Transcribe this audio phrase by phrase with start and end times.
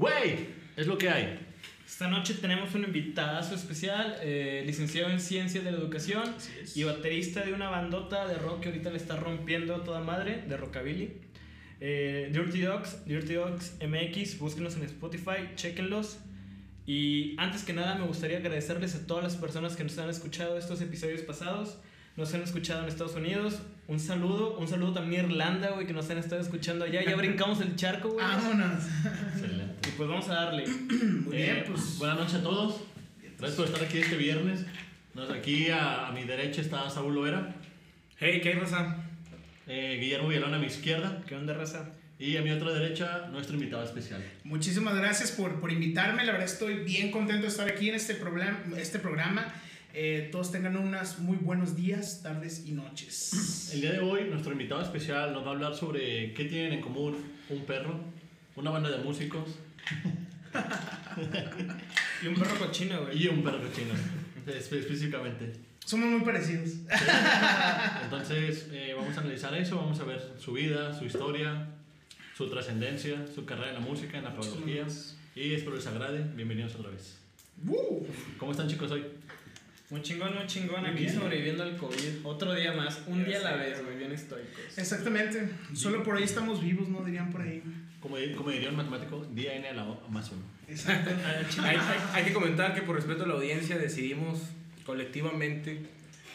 [0.00, 0.46] Güey,
[0.78, 1.38] es lo que hay.
[1.86, 6.24] Esta noche tenemos un invitadazo especial, eh, licenciado en Ciencias de la Educación
[6.74, 10.42] y baterista de una bandota de rock que ahorita le está rompiendo a toda madre,
[10.48, 11.18] de rockabilly.
[11.80, 16.16] Eh, Dirty Dogs, Dirty Dogs MX, búsquenos en Spotify, chequenlos.
[16.86, 20.56] Y antes que nada me gustaría agradecerles a todas las personas que nos han escuchado
[20.56, 21.76] estos episodios pasados,
[22.16, 23.60] nos han escuchado en Estados Unidos.
[23.86, 27.04] Un saludo, un saludo también a Irlanda, güey, que nos han estado escuchando allá.
[27.04, 28.24] Ya brincamos el charco, güey.
[28.24, 28.84] Vámonos.
[30.00, 30.64] Pues vamos a darle.
[31.26, 31.98] Muy bien, Eh, pues.
[31.98, 32.80] Buenas noches a todos.
[33.36, 34.64] Gracias por estar aquí este viernes.
[35.12, 37.54] Nos- Aquí a, a mi derecha está Saúl Loera,
[38.18, 38.96] Hey, ¿qué hay, raza?
[39.66, 41.90] eh, Guillermo Villalón a mi izquierda ¿Qué onda, raza?
[42.18, 44.24] y a mi otra derecha nuestro invitado especial.
[44.42, 46.24] Muchísimas gracias por, por invitarme.
[46.24, 49.52] La verdad estoy bien contento de estar aquí en este, programa este programa.
[49.92, 53.70] Eh, todos tengan unos muy buenos días, tardes y noches.
[53.74, 56.80] El día de hoy nuestro invitado especial nos va a hablar sobre qué tienen en
[56.80, 57.18] común
[57.50, 58.00] un perro,
[58.56, 59.58] una banda de músicos
[62.22, 63.22] Y un perro cochino, güey.
[63.24, 63.94] y un perro cochino,
[64.46, 65.52] espe- específicamente.
[65.84, 66.70] Somos muy parecidos.
[68.04, 71.68] Entonces eh, vamos a analizar eso, vamos a ver su vida, su historia,
[72.36, 74.86] su trascendencia, su carrera en la música, en la pedagogía.
[75.34, 76.24] Y espero les agrade.
[76.36, 77.18] Bienvenidos otra vez.
[77.66, 78.04] Uh,
[78.38, 79.04] ¿Cómo están chicos hoy?
[79.90, 80.80] Muy chingón, muy chingón.
[80.82, 81.14] Muy Aquí bien.
[81.14, 82.24] sobreviviendo al COVID.
[82.24, 83.84] Otro día más, un Ya día a la vez, güey.
[83.86, 84.60] güey, bien estoicos.
[84.78, 85.50] exactamente.
[85.74, 87.02] Solo por ahí estamos vivos, ¿no?
[87.04, 87.62] Dirían por ahí.
[88.00, 90.42] Como, como diría un matemático, día N a la O más uno.
[90.68, 91.10] Exacto.
[91.62, 94.40] Hay, hay- hay que comentar que por respeto a la audiencia decidimos
[94.86, 95.82] colectivamente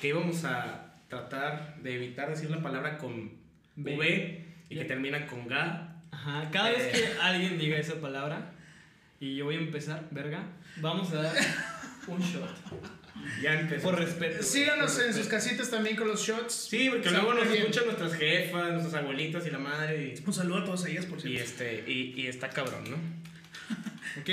[0.01, 3.31] que íbamos a tratar de evitar decir la palabra con
[3.75, 3.97] B.
[3.97, 5.95] V y que termina con Ga.
[6.11, 8.51] Ajá, cada vez que alguien diga esa palabra
[9.19, 10.43] y yo voy a empezar, verga,
[10.77, 11.35] vamos a dar
[12.07, 12.49] un shot.
[13.41, 13.83] Ya empezó.
[13.83, 14.43] Por respeto.
[14.43, 16.67] Síganos por en sus casitas también con los shots.
[16.69, 17.61] Sí, porque luego nos bien.
[17.63, 20.13] escuchan nuestras jefas, nuestras abuelitas y la madre.
[20.25, 21.43] Un saludo a todas ellas, por Y, y cierto.
[21.63, 22.97] este, y, y está cabrón, ¿no?
[24.21, 24.29] Ok,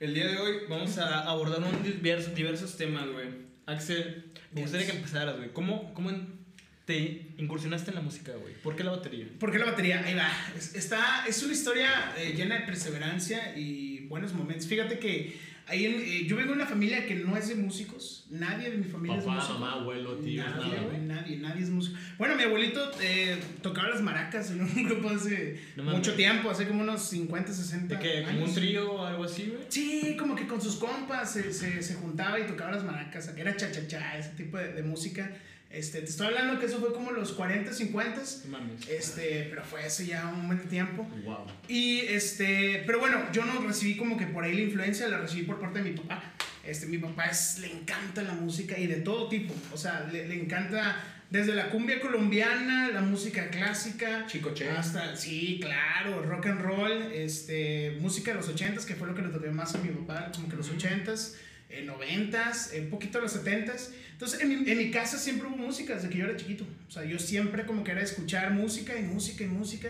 [0.00, 3.26] el día de hoy vamos a abordar un diversos, diversos temas, güey.
[3.66, 5.50] Axel, me gustaría que empezaras, güey.
[5.52, 6.42] ¿Cómo, ¿Cómo en-
[6.84, 8.54] te incursionaste en la música, güey?
[8.54, 9.26] ¿Por qué la batería?
[9.38, 10.02] ¿Por qué la batería?
[10.04, 10.28] Ahí va.
[10.58, 14.66] Es, está, es una historia eh, llena de perseverancia y buenos momentos.
[14.66, 18.26] Fíjate que ahí en- eh, yo vengo de una familia que no es de músicos.
[18.30, 19.58] Nadie de mi familia es Papá, músico.
[19.58, 21.00] mamá, abuelo, tío, nadie, nada, güey, güey.
[21.06, 21.96] nadie, nadie es músico.
[22.18, 26.66] Bueno, mi abuelito eh, tocaba las maracas en un grupo hace No mucho tiempo, hace
[26.66, 28.22] como unos 50, 60 ¿De qué?
[28.24, 29.62] ¿Como un trío o algo así, güey?
[29.68, 33.56] Sí, como que con sus compas se, se, se juntaba y tocaba las maracas, era
[33.56, 35.30] cha-cha-cha, ese tipo de, de música.
[35.72, 38.88] Este, te estoy hablando que eso fue como los 40, 50, No mames.
[38.88, 41.08] este, pero fue hace ya un buen tiempo.
[41.24, 41.46] Wow.
[41.66, 45.44] Y este, pero bueno, yo no recibí como que por ahí la influencia, la recibí
[45.44, 46.22] por parte de mi papá.
[46.64, 49.54] Este, mi papá es, le encanta la música y de todo tipo.
[49.72, 54.68] O sea, le, le encanta desde la cumbia colombiana, la música clásica, Chico Che.
[54.68, 59.22] hasta, sí, claro, rock and roll, este, música de los ochentas, que fue lo que
[59.22, 61.36] le tocó más a mi papá, como que los ochentas,
[61.72, 63.92] eh, noventas, un poquito de los setentas.
[64.12, 66.64] Entonces, en mi, en mi casa siempre hubo música desde que yo era chiquito.
[66.88, 69.88] O sea, yo siempre como que era escuchar música y música y música.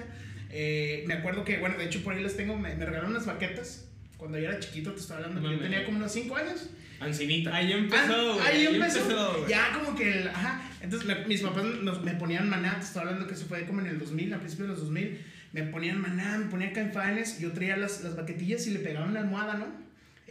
[0.50, 3.26] Eh, me acuerdo que, bueno, de hecho por ahí les tengo, me, me regalaron unas
[3.26, 3.84] baquetas.
[4.16, 6.71] Cuando yo era chiquito, te estaba hablando, yo tenía como unos 5 años.
[7.00, 7.54] Ancinita.
[7.56, 8.47] Ahí empezó, Ah, güey.
[8.47, 9.34] ahí empezó.
[9.38, 9.50] güey.
[9.50, 10.62] ya como que, el- ajá.
[10.81, 13.81] Entonces me- mis papás nos, me ponían maná, te estoy hablando que eso fue como
[13.81, 15.19] en el 2000, a principios de los 2000.
[15.53, 19.21] Me ponían maná, me ponían caifanes, yo traía las, las baquetillas y le pegaba una
[19.21, 19.66] almohada, ¿no?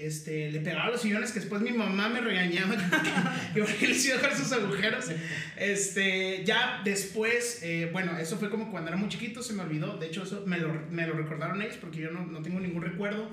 [0.01, 4.03] Este, le pegaba los sillones que después mi mamá me regañaba que, que porque les
[4.05, 5.05] iba a dejar sus agujeros.
[5.57, 9.97] Este, ya después, eh, bueno, eso fue como cuando era muy chiquito, se me olvidó.
[9.97, 12.81] De hecho, eso me lo, me lo recordaron ellos porque yo no, no tengo ningún
[12.81, 13.29] recuerdo.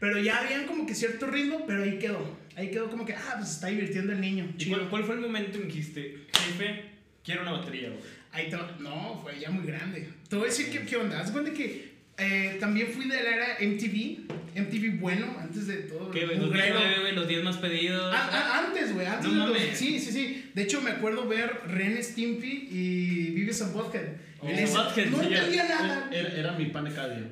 [0.00, 2.38] Pero ya habían como que cierto ritmo, pero ahí quedó.
[2.56, 4.50] Ahí quedó como que, ah, pues está divirtiendo el niño.
[4.56, 6.84] ¿Y cuál, cuál fue el momento en que dijiste, jefe,
[7.22, 8.00] quiero una batería, güey?
[8.32, 10.08] Ahí te No, fue ya muy grande.
[10.28, 11.20] Te voy a decir qué, qué onda.
[11.20, 11.87] Haz cuenta que
[12.18, 14.18] eh, también fui de la era MTV.
[14.56, 16.10] MTV bueno, antes de todo.
[16.10, 16.38] ¿Qué, güey?
[16.38, 16.80] Los mugrero.
[16.80, 18.12] 10 güey, los 10 más pedidos.
[18.14, 19.78] Ah, ah, antes, güey, antes No de los-.
[19.78, 20.50] Sí, sí, sí.
[20.52, 24.08] De hecho, me acuerdo ver Ren Stimpy y Vives and Butthead.
[24.40, 26.08] Oh, Butthead, no sí, entendía nada.
[26.12, 27.26] Era, era mi pan de cada día.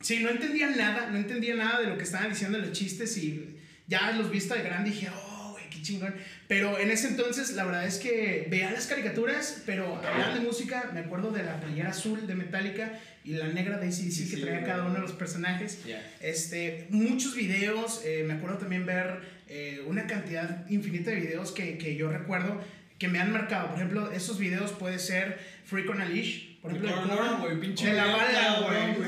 [0.00, 3.56] Sí, no entendía nada, no entendía nada de lo que estaban diciendo los chistes y
[3.86, 5.37] ya los viste de grande y dije, oh,
[5.78, 6.14] qué chingón.
[6.46, 10.90] Pero en ese entonces, la verdad es que veía las caricaturas, pero hablando de música,
[10.92, 14.36] me acuerdo de la playera azul de Metallica y la negra de ACDC Sí, que
[14.36, 14.70] sí, traía güey.
[14.70, 15.78] cada uno de los personajes.
[16.20, 21.78] Este, muchos videos, eh, me acuerdo también ver eh, una cantidad infinita de videos que,
[21.78, 22.60] que yo recuerdo
[22.98, 23.68] que me han marcado.
[23.68, 27.16] Por ejemplo, esos videos puede ser Freak on a Leash, por ejemplo, No, de no,
[27.16, 28.94] Korn, güey, pinche de la bala, güey.
[28.96, 29.06] por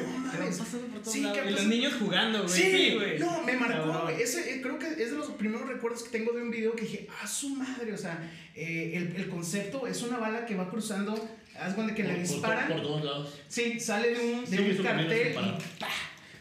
[1.05, 1.39] Sí, lados.
[1.39, 2.55] Y los pasan- niños jugando, güey.
[2.55, 3.19] Sí, güey.
[3.19, 4.23] No, me marcó, güey.
[4.23, 6.83] Ese, eh, creo que es de los primeros recuerdos que tengo de un video que
[6.83, 7.93] dije, ah, su madre.
[7.93, 8.19] O sea,
[8.55, 11.29] eh, el, el concepto es una bala que va cruzando.
[11.59, 12.69] Haz cuenta que la Por- por- disparan.
[12.69, 13.39] Por, todos lados.
[13.49, 15.59] Sí, sale de un, de Sí, un cartel disparar.
[15.59, 15.89] y ¡pah!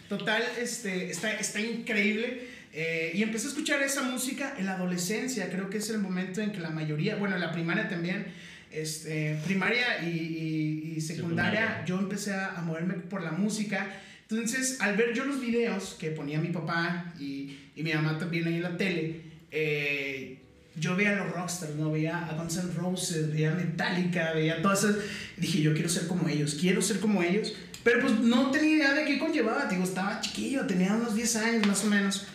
[0.07, 2.47] Total, este, está, está increíble.
[2.71, 5.50] Eh, y empecé a escuchar esa música en la adolescencia.
[5.50, 8.31] Creo que es el momento en que la mayoría, bueno, en la primaria también,
[8.71, 11.86] este, primaria y, y- y secundaria, Secundaria.
[11.86, 13.88] yo empecé a, a moverme por la música.
[14.30, 18.48] Entonces, al ver yo los videos que ponía mi papá y, y mi mamá también
[18.48, 19.21] ahí en la tele,
[19.51, 20.38] eh,
[20.75, 21.92] yo veía a los rockstars, ¿no?
[21.92, 24.95] Veía a Guns N' Roses, veía a Metallica, veía todas esas.
[25.38, 27.54] dije, yo quiero ser como ellos, quiero ser como ellos.
[27.83, 29.66] Pero pues no tenía idea de qué conllevaba.
[29.66, 32.27] Digo, estaba chiquillo, tenía unos 10 años más o menos.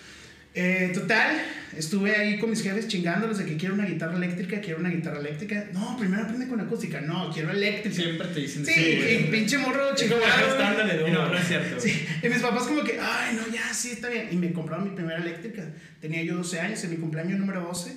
[0.57, 1.37] Eh, total,
[1.77, 5.19] estuve ahí con mis jefes chingándolos de que quiero una guitarra eléctrica, quiero una guitarra
[5.19, 5.67] eléctrica.
[5.73, 7.01] No, primero aprende con acústica.
[7.01, 7.97] No, quiero eléctrica.
[7.97, 9.15] Siempre te dicen Sí, güey.
[9.15, 10.21] y pinche morro chingado.
[10.21, 11.81] de no, no es cierto.
[11.81, 14.29] Sí, y mis papás como que, ay, no, ya, sí, está bien.
[14.31, 15.65] Y me compraron mi primera eléctrica.
[16.01, 17.93] Tenía yo 12 años, en mi cumpleaños número 12.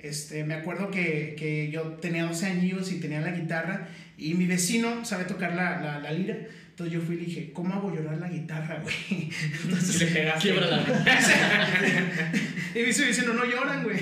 [0.00, 3.88] Este, me acuerdo que, que yo tenía 12 años y tenía la guitarra
[4.18, 6.36] y mi vecino sabe tocar la, la, la lira.
[6.72, 9.28] Entonces yo fui y le dije, ¿cómo hago llorar la guitarra, güey?
[9.64, 10.40] Entonces, Y le pegaste.
[10.40, 10.82] Quiebrala.
[12.74, 14.00] y me dice diciendo, no lloran, güey.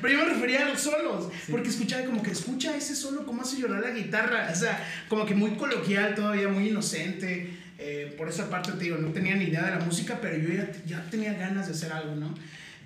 [0.00, 3.42] Pero yo me refería a los solos, porque escuchaba como que escucha ese solo, cómo
[3.42, 4.48] hace llorar la guitarra.
[4.50, 7.50] O sea, como que muy coloquial todavía, muy inocente.
[7.78, 10.48] Eh, por esa parte te digo, no tenía ni idea de la música, pero yo
[10.54, 12.34] ya, ya tenía ganas de hacer algo, ¿no?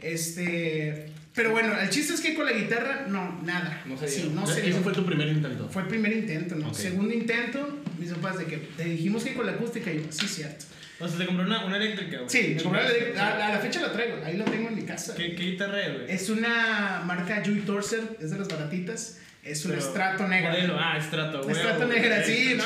[0.01, 1.13] Este.
[1.33, 3.83] Pero bueno, el chiste es que con la guitarra, no, nada.
[3.87, 5.69] No se Sí, no se Ese fue tu primer intento.
[5.69, 6.75] Fue el primer intento, ¿no?
[6.75, 10.27] Segundo intento, mis papás de que te dijimos que con la acústica, y yo, sí,
[10.27, 10.65] cierto.
[10.99, 12.29] O sea, te compró una, una eléctrica, güey.
[12.29, 14.83] Sí, me compré la, a, a la fecha la traigo, ahí la tengo en mi
[14.83, 15.15] casa.
[15.15, 16.11] ¿Qué, qué guitarra es, güey?
[16.11, 19.19] Es una marca Joy Torser, es de las baratitas.
[19.43, 20.51] Es un Pero, estrato negra.
[20.51, 21.57] modelo, Ah, estrato, güey.
[21.57, 22.65] Estrato negra, sí, no,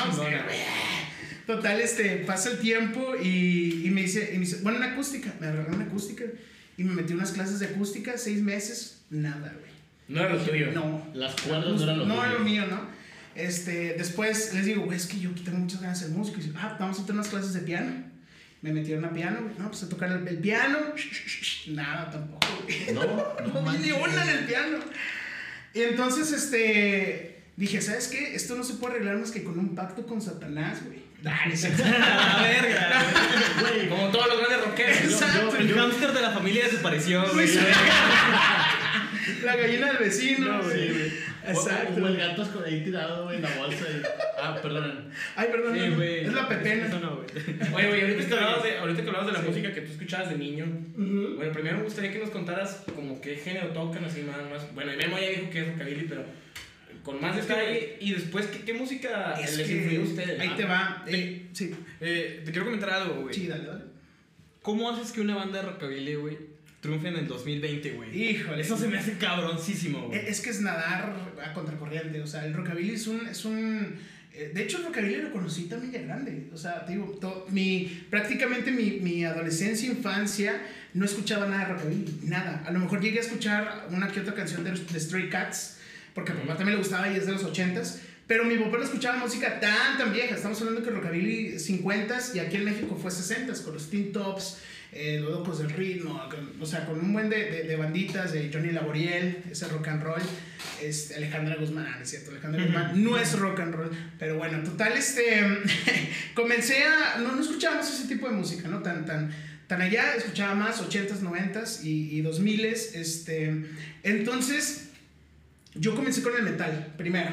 [1.45, 5.31] Total, este, pasa el tiempo y, y me dice, y me dice, bueno, una acústica.
[5.39, 6.23] Me agarré una acústica
[6.75, 9.71] y me metí unas clases de acústica, seis meses, nada, güey.
[10.07, 10.71] No era lo tuyo.
[10.73, 11.07] No.
[11.13, 12.25] Las cuerdas no eran lo No tuyo.
[12.25, 12.81] era lo mío, ¿no?
[13.35, 16.39] Este, después les digo, güey, es que yo tengo muchas ganas de ser músico.
[16.39, 17.91] Y dice, ah, vamos a tener unas clases de piano.
[18.61, 19.53] Me metieron a piano, güey.
[19.59, 20.77] No, pues a tocar el, el piano.
[21.67, 22.93] Nada, tampoco, güey.
[22.93, 24.77] No, no No ni una en el piano.
[25.73, 28.33] Y entonces, este, dije, ¿sabes qué?
[28.35, 31.03] Esto no se puede arreglar más que con un pacto con Satanás, güey.
[31.25, 33.03] No la verga,
[33.59, 34.97] Güey, Como todos los grandes rockeros.
[34.97, 35.55] Exacto.
[35.55, 37.49] El hámster de la familia desapareció, güey.
[39.43, 40.91] La gallina del vecino, No, güey.
[40.93, 41.11] güey.
[41.47, 42.01] Exacto.
[42.01, 43.85] O, o el gato ahí tirado, güey, en la bolsa.
[43.89, 44.01] Y...
[44.41, 45.09] Ah, perdón.
[45.35, 45.73] Ay, perdón.
[45.77, 46.25] Sí, no, güey.
[46.25, 46.85] es la pepena.
[46.87, 47.27] Eso no, güey.
[47.73, 49.47] Oye, güey, ahorita que hablabas de, ahorita que hablabas de la Sí.
[49.47, 50.65] música que tú escuchabas de niño.
[50.95, 54.73] Bueno, primero me gustaría que nos contaras como qué género tocan, así más, más.
[54.73, 56.23] Bueno, y Memo ya dijo que es rockabilly, pero
[57.03, 57.97] con más detalle.
[57.99, 60.39] Y después, ¿qué, qué música Es les que- influyó a ustedes?
[60.39, 61.03] Ahí Ah, te va.
[61.07, 61.75] Eh, sí.
[62.01, 63.33] Eh, te quiero comentar algo, güey.
[63.35, 63.83] Sí, dale, dale.
[64.61, 66.37] ¿Cómo haces que una banda de rockabilly, güey,
[66.85, 68.29] triunfe en el 2020, güey?
[68.29, 68.61] Híjole.
[68.61, 70.19] Eso se me hace cabroncísimo, güey.
[70.19, 73.27] Eh, Es que es nadar a contracorriente, o sea, el rockabilly es un...
[73.27, 73.95] Es un
[74.33, 77.17] eh, de hecho, el rockabilly lo conocí también ya grande, o sea, te digo,
[77.49, 80.61] mi, prácticamente mi, mi adolescencia, infancia,
[80.93, 82.63] no escuchaba nada de rockabilly, nada.
[82.67, 85.77] A lo mejor llegué a escuchar una que otra canción de, de Stray Cats,
[86.13, 88.77] porque a mi papá también le gustaba y es de los 80s, pero mi papá
[88.77, 90.35] no escuchaba música tan, tan vieja.
[90.35, 94.57] Estamos hablando que rockabilly 50s y aquí en México fue 60s, con los Teen Tops,
[94.95, 98.31] eh, los locos del ritmo, con- o sea, con un buen de, de- de banditas,
[98.31, 100.21] de Johnny Laboriel, ese rock and roll,
[100.81, 104.37] este, Alejandra Guzmán, ah, no es cierto, Alejandra Guzmán no es rock and roll, pero
[104.37, 105.41] bueno, total, este,
[106.33, 108.81] comencé a, no, no escuchábamos ese tipo de música, ¿no?
[108.81, 109.31] Tan, tan,
[109.67, 113.65] tan allá, escuchaba más 80s, 90s y, y 2000s, este,
[114.03, 114.89] entonces,
[115.73, 117.31] yo comencé con el metal, primero,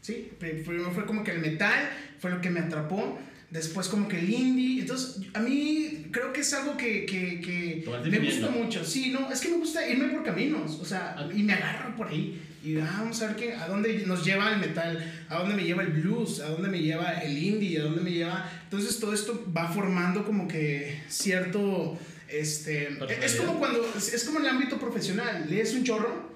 [0.00, 0.30] ¿sí?
[0.38, 3.20] Pri- Primero fue como que el metal fue lo que me atrapó.
[3.52, 4.80] Después como que el indie.
[4.80, 8.82] Entonces, a mí creo que es algo que, me gusta mucho.
[8.82, 10.78] Sí, no, es que me gusta irme por caminos.
[10.80, 11.28] O sea, Ah.
[11.34, 12.40] y me agarro por ahí.
[12.64, 15.64] Y ah, vamos a ver qué, a dónde nos lleva el metal, a dónde me
[15.64, 18.48] lleva el blues, a dónde me lleva el indie, a dónde me lleva...
[18.64, 21.98] Entonces todo esto va formando como que cierto...
[22.28, 22.88] Este,
[23.20, 26.32] es como cuando, es es como en el ámbito profesional, lees un chorro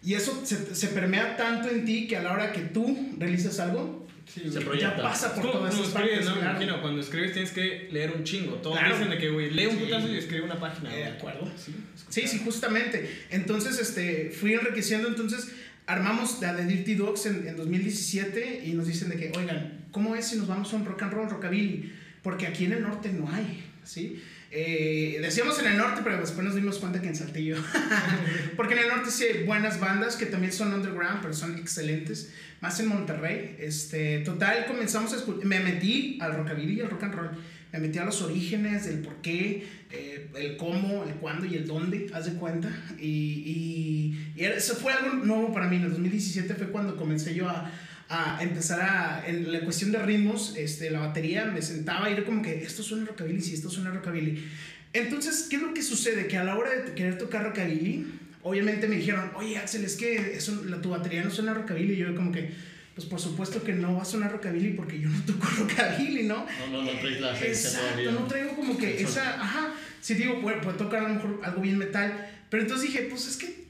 [0.00, 3.58] y eso se, se permea tanto en ti que a la hora que tú realizas
[3.58, 3.99] algo,
[4.32, 4.96] Sí, Se proyecta.
[4.96, 6.24] ya pasa por todas estas escribes.
[6.26, 6.34] ¿no?
[6.36, 6.56] Me claro.
[6.56, 8.54] imagino, cuando escribes tienes que leer un chingo.
[8.56, 8.94] Todos Claro.
[8.94, 9.84] dicen de que, güey, lee un Sí.
[9.84, 11.50] putazo y escribe una página, Eh, de acuerdo.
[11.56, 11.74] Sí,
[12.08, 13.10] Sí, sí, justamente.
[13.30, 15.08] Entonces, este, fui enriqueciendo.
[15.08, 15.48] Entonces,
[15.86, 20.14] armamos la de Dirty Dogs en, en 2017 y nos dicen de que, oigan, ¿cómo
[20.14, 21.92] es si nos vamos a un rock and roll, rockabilly?
[22.22, 24.22] Porque aquí en el norte no hay, ¿sí?
[24.52, 27.56] Eh, decíamos en el norte, pero después nos dimos cuenta que en Saltillo.
[28.56, 32.32] Porque en el norte sí hay buenas bandas que también son underground, pero son excelentes.
[32.60, 33.56] Más en Monterrey.
[33.58, 35.44] Este, total, comenzamos a escuchar.
[35.44, 37.30] Me metí al rockabilly y al rock and roll.
[37.72, 41.66] Me metí a los orígenes del por qué, eh, el cómo, el cuándo y el
[41.66, 42.68] dónde, haz de cuenta.
[42.98, 45.76] Y, y, y eso fue algo nuevo para mí.
[45.76, 47.70] En el 2017 fue cuando comencé yo a,
[48.10, 52.24] a empezar a, en la cuestión de ritmos, este, la batería, me sentaba y era
[52.24, 54.44] como que esto suena rockabilly, sí, esto suena rockabilly.
[54.92, 56.26] Entonces, ¿qué es lo que sucede?
[56.26, 58.04] Que a la hora de querer tocar rockabilly,
[58.42, 61.94] obviamente me dijeron, oye Axel, es que eso, la, tu batería no suena rockabilly.
[61.94, 62.50] Y yo como que,
[62.94, 66.46] pues por supuesto que no va a sonar rockabilly porque yo no toco rockabilly, ¿no?
[66.70, 68.12] No, no, no traes la esencia Exacto, todavía.
[68.12, 71.60] no traigo como que esa, ajá, sí digo, puedo, puedo tocar a lo mejor algo
[71.62, 73.60] bien metal, pero entonces dije, pues es que eh,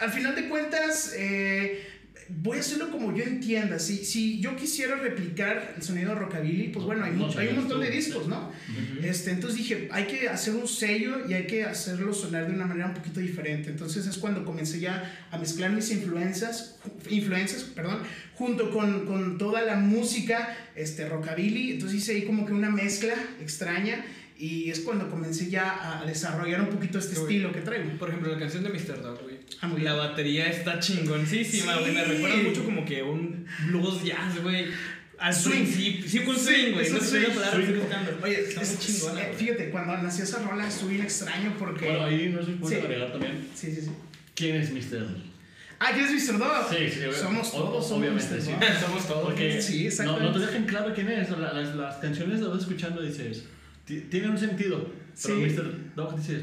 [0.00, 1.84] al final de cuentas eh,
[2.30, 6.68] voy a hacerlo como yo entienda, si, si yo quisiera replicar el sonido de rockabilly,
[6.68, 8.28] pues bueno, hay, No, mucho- hay un no, montón de discos.
[8.28, 8.52] ¿no?
[9.02, 12.66] Este, entonces dije, hay que hacer un sello y hay que hacerlo sonar de una
[12.66, 13.70] manera un poquito diferente.
[13.70, 16.76] Entonces es cuando comencé ya a mezclar mis influencias,
[17.10, 17.98] influencias perdón,
[18.34, 21.72] junto con, con toda la música este, rockabilly.
[21.72, 24.04] Entonces hice ahí como que una mezcla extraña
[24.38, 27.22] y es cuando comencé ya a desarrollar un poquito este Uy.
[27.22, 27.90] estilo que traigo.
[27.98, 29.02] Por ejemplo, la canción de Mr.
[29.02, 29.18] Dog,
[29.62, 29.96] La bien.
[29.96, 31.80] batería está chingoncísima, Sí.
[31.80, 31.92] güey.
[31.94, 34.66] Me recuerda mucho como que un blues jazz, güey.
[35.18, 35.64] Al Swing.
[35.66, 36.86] Sí, con Sí, swing, güey.
[36.86, 38.10] es No un sé la palabra que estoy buscando.
[38.22, 41.86] Oye, está es- muy chingona, eh, fíjate, cuando nació esa rola estuve bien extraño porque...
[41.86, 42.80] Bueno, ahí no se puede Sí.
[42.82, 43.48] agregar también.
[43.54, 43.90] Sí, sí, sí.
[44.36, 45.06] ¿Quién es Mr.
[45.80, 46.38] Ah, ¿quieres Mr.
[46.38, 46.68] Dog?
[46.70, 48.52] Sí, sí, Somos todos, obviamente, sí.
[48.52, 48.60] Dog.
[48.86, 49.24] Somos todos.
[49.24, 50.24] Porque Sí, no, exactamente.
[50.26, 51.30] no te dejan claro quién es.
[51.30, 53.44] La- las, las canciones las vas escuchando y dices,
[53.84, 54.88] "Ti- tiene un sentido.
[55.20, 55.40] Pero Sí.
[55.46, 55.94] Mr.
[55.96, 56.42] Dog dices,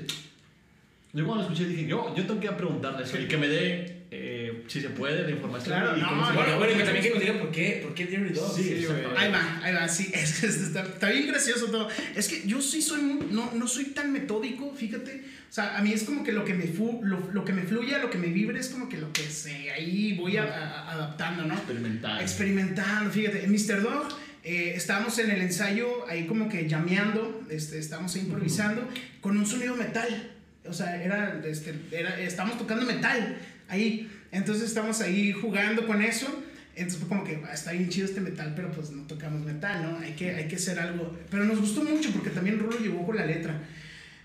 [1.15, 4.03] yo cuando lo escuché dije, yo, yo tengo que preguntarle eso y que me dé,
[4.12, 5.75] eh, si se puede, la información.
[5.77, 7.79] Claro, y no, cómo se- Bueno, bueno, y que también que nos diga por qué,
[7.84, 8.55] por qué Dirty Dog.
[8.55, 9.05] Sí, güey.
[9.17, 11.88] Ahí va, ahí va, sí, es, es- está, está bien gracioso todo.
[12.15, 15.24] Es que yo sí soy, muy- no, no soy tan metódico, fíjate.
[15.50, 17.63] O sea, a mí es como que lo que me, fu, lo, lo que me
[17.63, 20.91] fluya, lo que me vibre, es como que lo que sé, ahí voy a- a-
[20.91, 21.53] adaptando, ¿no?
[21.55, 22.19] Experimental.
[22.22, 23.43] Experimentando, fíjate.
[23.45, 23.81] En Mr.
[23.81, 24.07] Dog
[24.43, 28.88] eh, estábamos en el ensayo ahí como que llameando, este, estábamos ahí improvisando
[29.22, 30.31] con un sonido metal.
[30.67, 34.10] O sea, era, este, era, estábamos tocando metal ahí.
[34.31, 36.43] Entonces estamos ahí jugando con eso.
[36.75, 39.81] Entonces fue como que "Ah, está bien chido este metal, pero pues no tocamos metal,
[39.81, 39.98] ¿no?
[40.00, 41.17] Hay que, hay que hacer algo.
[41.31, 43.62] Pero nos gustó mucho porque también Rulo llegó con la letra.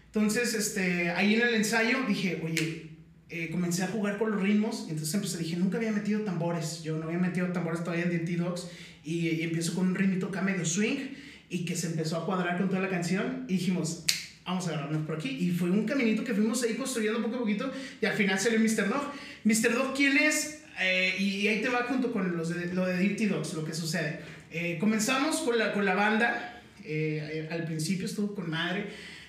[0.06, 2.88] Entonces, este, ahí en el ensayo dije, oye,
[3.28, 4.86] eh, comencé a jugar con los ritmos.
[4.88, 6.82] Y entonces empecé, dije, nunca había metido tambores.
[6.82, 8.68] Yo no había metido tambores todavía en DT Dogs.
[9.04, 11.14] Y, y empiezo con un ritmito acá medio swing.
[11.48, 13.44] Y que se empezó a cuadrar con toda la canción.
[13.46, 14.04] Y dijimos,
[14.44, 15.28] vamos a agarrarnos por aquí.
[15.28, 17.70] Y fue un caminito que fuimos ahí construyendo poco a poquito.
[18.00, 18.88] Y al final salió Mr.
[18.88, 19.12] Dog.
[19.44, 19.74] Mr.
[19.74, 20.62] Dog, ¿quién es?
[20.80, 24.20] Eh, y ahí te va junto con los lo de Dirty Dogs, lo que sucede.
[24.50, 26.60] Eh, comenzamos con la, con la banda.
[26.84, 28.86] Eh, eh, al principio estuvo con madre,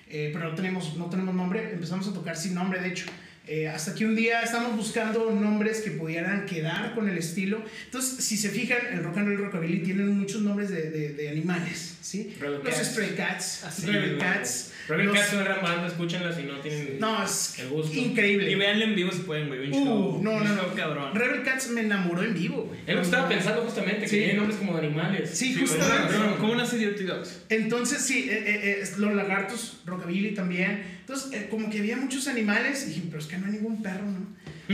[0.08, 1.72] eh, pero no tenemos, no tenemos nombre.
[1.72, 3.06] Empezamos a tocar sin nombre, de hecho.
[3.48, 7.60] Eh, hasta que un día estamos buscando nombres que pudieran quedar con el estilo.
[7.86, 11.28] Entonces, si se fijan, el rock and roll rockabilly tienen muchos nombres de, de, de
[11.28, 12.36] animales, ¿sí?
[12.40, 12.88] Rebel Los Cats.
[12.92, 14.18] Stray Cats, Así, Rebel.
[14.18, 14.68] Cats.
[14.86, 17.96] Rebel los- Cats es una gran banda, escúchenla si no tienen No, es el gusto.
[17.98, 18.48] increíble.
[18.50, 19.72] Y veanlo en vivo si pueden, güey.
[19.72, 19.84] Un Uh,
[20.22, 20.74] no, un no, show no.
[20.76, 21.14] cabrón.
[21.14, 22.78] Rebel Cats me enamoró en vivo, güey.
[22.86, 24.16] Es lo que estaba pensando justamente, que Sí.
[24.18, 25.30] tienen nombres como de animales.
[25.34, 26.14] Sí, Pero, justamente.
[26.16, 27.42] pero, ¿Cómo nace Dirty Dogs?
[27.48, 31.01] Entonces, sí, eh, eh, eh, los lagartos, rockabilly también.
[31.02, 33.82] Entonces, eh, como que había muchos animales, y dije, pero es que no hay ningún
[33.82, 34.26] perro, ¿no?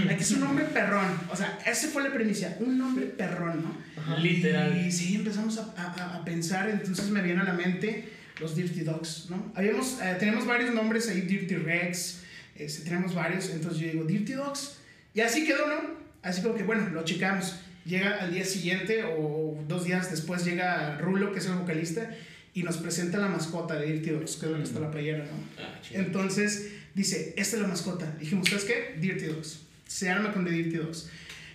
[0.09, 1.07] Hay que ser un hombre perrón.
[1.31, 4.17] O sea, esa fue la premisa, un hombre perrón, ¿no?
[4.19, 4.87] Literal.
[4.87, 8.09] Y sí, empezamos a, a- a pensar, entonces me viene a la mente
[8.41, 9.51] los Dirty Dogs, ¿no?
[9.57, 12.21] Habíamos, eh, tenemos varios nombres ahí, Dirty Rex,
[12.55, 14.77] este, tenemos varios, entonces yo digo, Dirty Dogs,
[15.15, 15.81] y así quedó, ¿no?
[16.23, 17.57] Así como que, bueno, lo checamos.
[17.85, 22.11] Llega al día siguiente o dos días después llega Rulo, que es el vocalista,
[22.55, 25.25] y nos presenta la mascota de Dirty Dogs, que es la que está la playera,
[25.25, 25.63] ¿no?
[25.63, 25.81] Ah.
[25.93, 28.17] Entonces dice, esta es la mascota.
[28.19, 28.97] Dijimos, ¿sabes qué?
[29.01, 29.63] Dirty Dogs.
[29.87, 31.11] Se arma con The Dirty Dogs.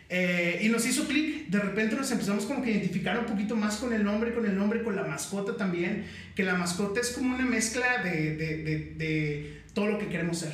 [0.10, 3.56] Eh, y nos hizo clic, de repente nos empezamos como que a identificar un poquito
[3.56, 7.10] más con el nombre, con el nombre, con la mascota también, que la mascota es
[7.12, 10.52] como una mezcla de, de, de, de todo lo que queremos ser.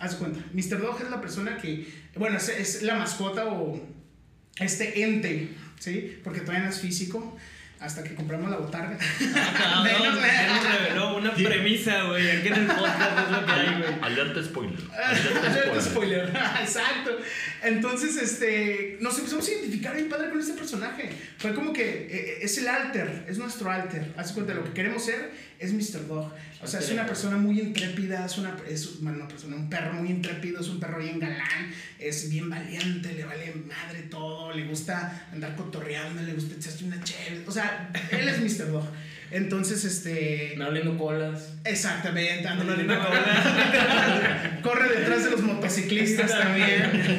[0.00, 0.80] Haz cuenta, Mr.
[0.80, 3.80] Dog es la persona que, bueno, es, es la mascota o
[4.58, 6.18] este ente, ¿sí?
[6.24, 7.36] Porque todavía no es físico,
[7.80, 8.98] hasta que compramos la botarga.
[9.58, 12.30] Ah, no, ya nos reveló una premisa, güey.
[12.30, 13.94] Aquí en el podcast es lo que hay, güey.
[14.02, 14.78] Alerta spoiler.
[15.44, 16.28] Alerta spoiler.
[16.60, 17.18] Exacto.
[17.62, 21.10] Entonces, este, nos empezamos a identificar bien padre con este personaje.
[21.38, 24.12] Fue como que eh, es el alter, es nuestro alter.
[24.16, 26.06] Haz de cuenta, lo que queremos ser es Mr.
[26.06, 26.32] Dog.
[26.62, 29.94] O sea, es una persona muy intrépida, es una, es bueno, una persona, un perro
[29.94, 34.64] muy intrépido, es un perro bien galán, es bien valiente, le vale madre todo, le
[34.66, 37.44] gusta andar cotorreando, le gusta echarse una chévere.
[37.46, 38.72] O sea, él es Mr.
[38.72, 38.86] Dog.
[39.30, 40.54] Entonces, este.
[40.56, 41.54] No oliendo colas.
[41.64, 44.60] Exactamente, Oliendo no, cola.
[44.62, 47.18] Corre detrás de los motociclistas también.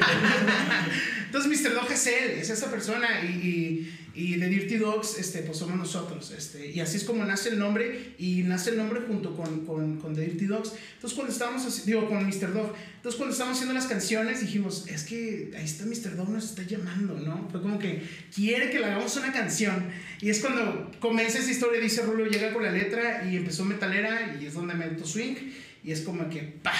[1.26, 1.74] Entonces, Mr.
[1.74, 3.22] Dog es él, es esa persona.
[3.22, 6.32] Y, y, y The Dirty Dogs, este, pues somos nosotros.
[6.36, 9.98] Este, y así es como nace el nombre y nace el nombre junto con, con,
[9.98, 10.72] con The Dirty Dogs.
[10.94, 12.52] Entonces cuando estábamos, digo, con Mr.
[12.52, 16.16] Dog, entonces cuando estábamos haciendo las canciones dijimos, es que ahí está Mr.
[16.16, 17.48] Dog, nos está llamando, ¿no?
[17.48, 18.02] Fue como que
[18.34, 19.86] quiere que le hagamos una canción.
[20.20, 24.36] Y es cuando comienza esa historia, dice Rulo, llega con la letra y empezó metalera
[24.40, 25.36] y es donde meto swing
[25.84, 26.72] y es como que, ¡pa!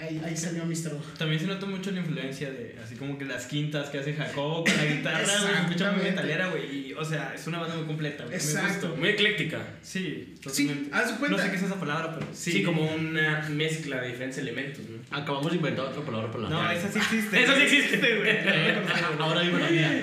[0.00, 0.96] Ahí, ahí salió Mr.
[1.18, 4.64] También se nota mucho la influencia de, así como que las quintas que hace Jacobo
[4.64, 7.84] con la guitarra, güey, escucha muy metalera, güey, y, o sea, es una banda muy
[7.86, 8.86] completa, güey, me Exacto.
[8.88, 9.00] gusta.
[9.00, 9.58] Muy ecléctica.
[9.82, 10.90] Sí, Sí, totalmente.
[10.96, 11.36] haz de cuenta.
[11.36, 12.52] No sé qué es esa palabra, pero sí.
[12.52, 15.16] Sí, como una mezcla de diferentes elementos, ¿no?
[15.16, 17.42] Acabamos de inventar otra palabra para la No, esa sí existe.
[17.42, 18.38] Eso sí existe, güey.
[19.20, 20.02] Ahora dime la mía.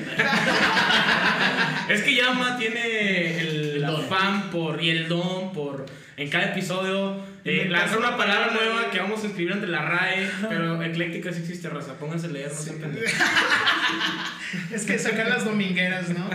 [1.89, 5.85] Es que Yama tiene el, El afán por, y el don por
[6.17, 7.15] en cada episodio
[7.47, 11.39] eh, lanzar una palabra nueva que vamos a escribir ante la RAE, pero ecléctica sí
[11.39, 11.97] existe, raza.
[11.97, 12.71] Pónganse a leer, no Sí.
[14.73, 16.29] Es que sacan las domingueras, ¿no?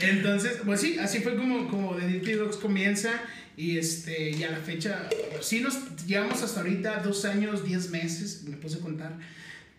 [0.00, 3.10] Entonces, pues sí, así fue como, como The Dirty Dogs comienza.
[3.56, 5.08] Y, este, y a la fecha,
[5.40, 9.12] sí nos llevamos hasta ahorita dos años, diez meses, me puse a contar.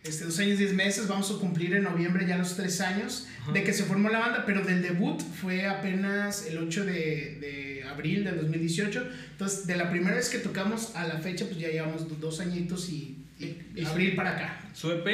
[0.07, 3.63] Este, dos años, diez meses, vamos a cumplir en noviembre ya los tres años de
[3.63, 8.23] que se formó la banda, pero del debut fue apenas el 8 de, de abril
[8.23, 9.07] del 2018.
[9.31, 12.39] Entonces, de la primera vez que tocamos a la fecha, pues ya llevamos do- dos
[12.39, 14.59] añitos y, y Y- abril para acá.
[14.73, 15.07] Su EP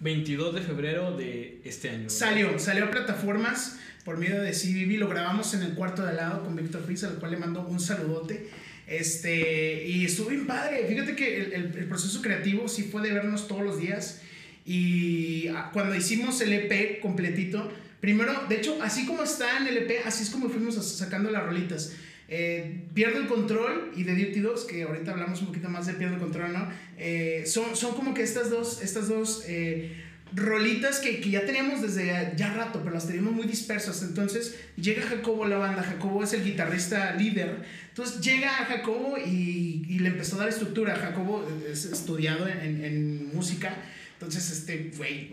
[0.00, 2.10] 22 de febrero de este año.
[2.10, 6.16] Salió, salió a plataformas por medio de CBB, lo grabamos en el cuarto de al
[6.16, 8.48] lado con Víctor Fritz, al cual le mando un saludote.
[8.86, 10.84] Este, y estuvo bien padre.
[10.88, 14.20] Fíjate que el, el- el proceso creativo sí fue de vernos todos los días.
[14.66, 19.76] Y ah, cuando hicimos el EP completito, primero, de hecho, así como está en el
[19.78, 21.92] EP, así es como fuimos sacando las rolitas.
[22.28, 25.94] Eh, Pierdo el control y de Dirty Dogs, que ahorita hablamos un poquito más de
[25.94, 26.68] Pierdo el control, ¿no?
[26.98, 30.02] Eh, son, son como que estas dos, estas dos eh,
[30.34, 34.02] rolitas que, que ya teníamos desde ya rato, pero las teníamos muy dispersas.
[34.02, 37.62] Entonces llega Jacobo a la banda, Jacobo es el guitarrista líder.
[37.90, 40.96] Entonces llega Jacobo y, y le empezó a dar estructura.
[40.96, 43.76] Jacobo es estudiado en, en música.
[44.18, 45.30] Entonces, este, güey,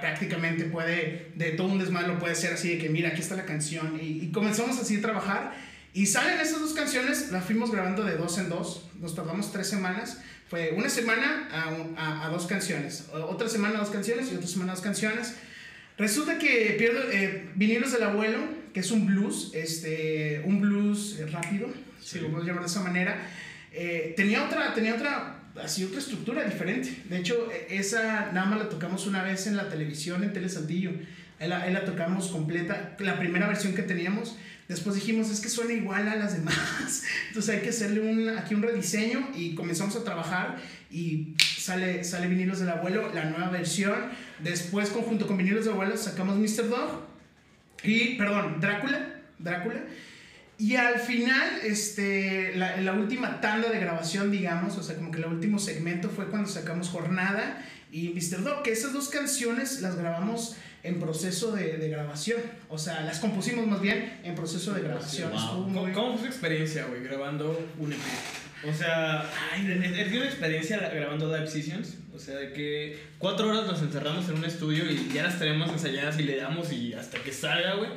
[0.00, 3.44] prácticamente puede, de todo un desmadre puede hacer así de que, mira, aquí está la
[3.44, 3.98] canción.
[4.00, 5.52] Y, y comenzamos así a trabajar.
[5.92, 8.88] Y salen esas dos canciones, las fuimos grabando de dos en dos.
[9.00, 10.20] Nos tardamos tres semanas.
[10.48, 13.06] Fue una semana a, a- a dos canciones.
[13.12, 15.34] Otra semana dos canciones y otra semana dos canciones.
[15.98, 18.38] Resulta que pierdo eh, Vinilos del Abuelo,
[18.72, 21.68] que es un blues, este, un blues rápido,
[22.00, 23.28] si lo podemos llamar de esa manera.
[23.72, 27.02] eh, tenía otra, tenía otra, así otra estructura diferente.
[27.08, 30.48] De hecho, eh, esa nada más la tocamos una vez en la televisión, en Tele
[30.48, 30.92] Saltillo.
[31.38, 34.36] Ahí la, la tocamos completa, la primera versión que teníamos.
[34.68, 37.02] Después dijimos, es que suena igual a las demás.
[37.28, 40.58] Entonces hay que hacerle un, aquí un rediseño y comenzamos a trabajar
[40.92, 43.96] y sale, sale Vinilos del Abuelo, la nueva versión.
[44.38, 46.68] Después, conjunto con Vinilos del Abuelo, sacamos Mr.
[46.68, 47.02] Dog
[47.82, 49.22] y, perdón, Drácula.
[49.40, 49.80] Drácula.
[50.60, 55.18] Y al final, este, la, la última tanda de grabación, digamos, o sea, como que
[55.18, 58.42] el último segmento fue cuando sacamos Jornada y Mr.
[58.44, 62.40] Dog, que esas dos canciones las grabamos en proceso de, de grabación.
[62.68, 65.30] O sea, las compusimos más bien en proceso de grabación.
[65.30, 65.38] Wow.
[65.40, 67.98] Estuvo ¿Cómo, muy- cómo fue su experiencia, güey, grabando un EP?
[68.70, 71.96] O sea, ay, ¿he tenido una experiencia grabando Live Sessions?
[72.14, 75.70] O sea, de que cuatro horas nos encerramos en un estudio y ya las tenemos
[75.70, 77.88] ensayadas y le damos y hasta que salga, güey.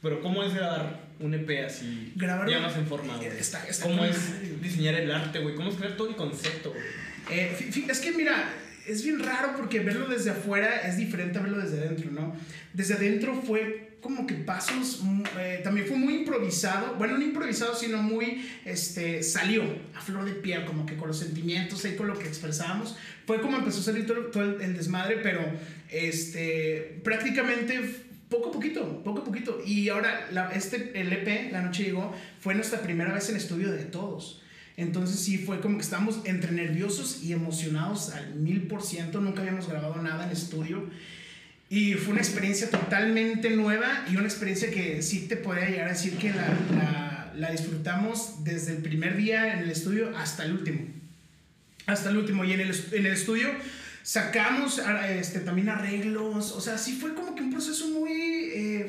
[0.00, 2.12] Pero ¿cómo es grabar un EP así?
[2.16, 3.28] Grabar Ya más en forma, güey.
[3.28, 5.54] Está- está ¿Cómo es diseñar el arte, güey?
[5.54, 6.82] ¿Cómo es crear todo el concepto, güey?
[7.30, 8.50] Eh, es que mira,
[8.86, 12.34] es bien raro porque verlo desde afuera es diferente a verlo desde adentro, ¿no?
[12.72, 15.02] Desde adentro fue como que pasos,
[15.40, 19.64] eh, también fue muy improvisado, bueno, no improvisado, sino muy, este, salió
[19.96, 23.40] a flor de piel, como que con los sentimientos, ahí con lo que expresábamos, fue
[23.40, 25.40] como empezó a salir todo, todo el, el desmadre, pero,
[25.90, 27.80] este, prácticamente
[28.28, 32.54] poco a poquito, poco a poquito, y ahora, este, el EP, La Noche Llegó, fue
[32.54, 34.42] nuestra primera vez en estudio de todos.
[34.78, 39.20] Entonces sí fue como que estábamos entre nerviosos y emocionados al mil por ciento.
[39.20, 40.88] Nunca habíamos grabado nada en estudio.
[41.68, 45.92] Y fue una experiencia totalmente nueva y una experiencia que sí te podría llegar a
[45.92, 50.86] decir que la, disfrutamos desde el primer día en el estudio hasta el último.
[51.86, 52.44] Hasta el último.
[52.44, 53.48] Y en el, en el estudio
[54.04, 56.52] sacamos este, también arreglos.
[56.52, 58.07] O sea, sí fue como que un proceso muy...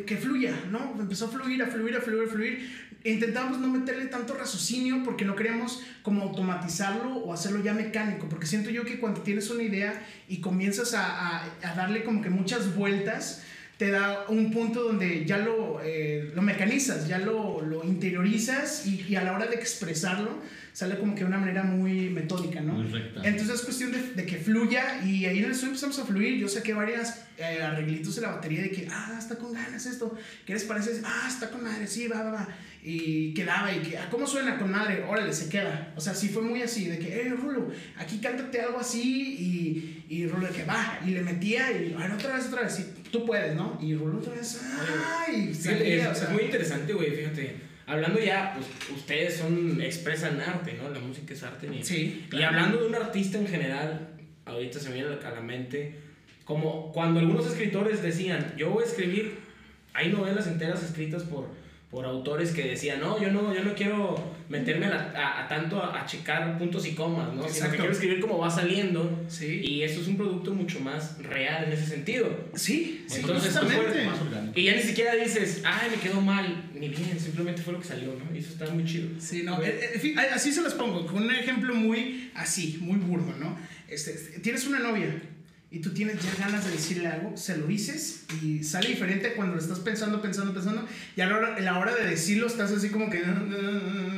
[0.05, 0.95] que fluya, ¿no?
[0.99, 5.23] Empezó a fluir, a fluir, a fluir, a fluir intentamos no meterle tanto raciocinio porque
[5.23, 9.63] no queríamos como automatizarlo o hacerlo ya mecánico, porque siento yo que cuando tienes una
[9.63, 13.43] idea y comienzas a darle como que muchas vueltas,
[13.79, 19.05] te da un punto donde ya lo, eh, lo mecanizas, ya lo, lo interiorizas y,
[19.07, 20.37] y, a la hora de expresarlo
[20.73, 22.73] sale como que de una manera muy metódica, ¿no?
[22.73, 23.21] Muy recta.
[23.23, 26.37] Entonces es cuestión de, de, que fluya y ahí en el estudio empezamos a fluir.
[26.37, 30.13] Yo saqué varias eh, arreglitos de la batería de que, ah, está con ganas esto.
[30.45, 31.01] ¿Qué les parece?
[31.05, 32.47] Ah, está con madre, sí, va, va, va.
[32.83, 35.03] Y quedaba y que, ah, ¿cómo suena con madre?
[35.07, 35.93] Órale, se queda.
[35.95, 40.05] O sea, sí fue muy así, de que, eh, Rulo, aquí cántate algo así y,
[40.09, 40.99] y Rulo de que va.
[41.05, 43.77] Y le metía y, a ver, otra vez, otra vez, sí, tú puedes, ¿no?
[43.81, 44.61] Y Rulo otra vez,
[45.05, 48.67] ay, salía, es, o sea, es muy interesante, güey, fíjate hablando ya, pues
[48.99, 50.89] ustedes son, expresan arte, ¿no?
[50.89, 51.67] La música es arte.
[51.73, 52.27] Y, sí.
[52.31, 54.09] Y hablando de un artista en general,
[54.45, 55.95] ahorita se me viene a la mente,
[56.45, 59.39] como cuando algunos escritores decían, yo voy a escribir,
[59.93, 61.49] hay novelas enteras escritas por
[61.89, 64.15] por autores que decían, no, yo no, yo no quiero
[64.47, 67.49] meterme a, a, tanto a, checar puntos y comas, ¿no?
[67.49, 69.25] Sino que quiero escribir como va saliendo.
[69.27, 69.61] Sí.
[69.63, 72.29] Y eso es un producto mucho más real en ese sentido.
[72.53, 77.19] Sí, Entonces, sí, fue, y ya ni siquiera dices, ay, me quedó mal, ni bien,
[77.19, 78.35] simplemente fue lo que salió, ¿no?
[78.35, 79.09] Y eso está muy chido.
[79.19, 82.97] Sí, no, eh, en fin, así se los pongo, con un ejemplo muy así, muy
[82.99, 83.57] burdo, ¿no?
[83.87, 85.19] Este, tienes una novia
[85.71, 89.53] y tú tienes ya ganas de decirle algo, se lo dices y sale diferente cuando
[89.53, 90.83] lo estás pensando, pensando, pensando,
[91.15, 93.23] y a la hora, a la hora de decirlo estás así como que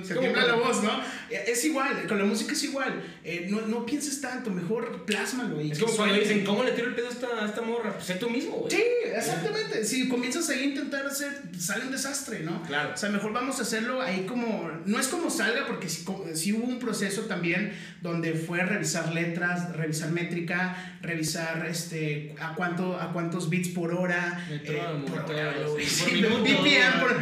[0.04, 1.02] se tiembla la voz, ¿no?
[1.30, 5.60] Es igual, con la música es igual, eh, no, no, pienses tanto, mejor plásmalo.
[5.60, 7.94] Y es como cuando dicen, ¿cómo le tiro el pedo a esta, a esta morra?
[7.96, 8.72] Pues sé tú mismo, güey.
[8.72, 8.84] Sí,
[9.14, 12.64] exactamente, si comienzas ahí a intentar hacer, sale un desastre, ¿no?
[12.64, 12.94] Claro.
[12.94, 16.54] O sea, mejor vamos a hacerlo ahí como, no es como salga, porque sí, sí
[16.54, 23.12] hubo un proceso también donde fue revisar letras, revisar métrica, revisar este, a, cuánto, a
[23.12, 24.46] cuántos bits por hora.
[24.50, 26.44] Eh, por, por, sí, minuto.
[26.44, 27.16] BPM por,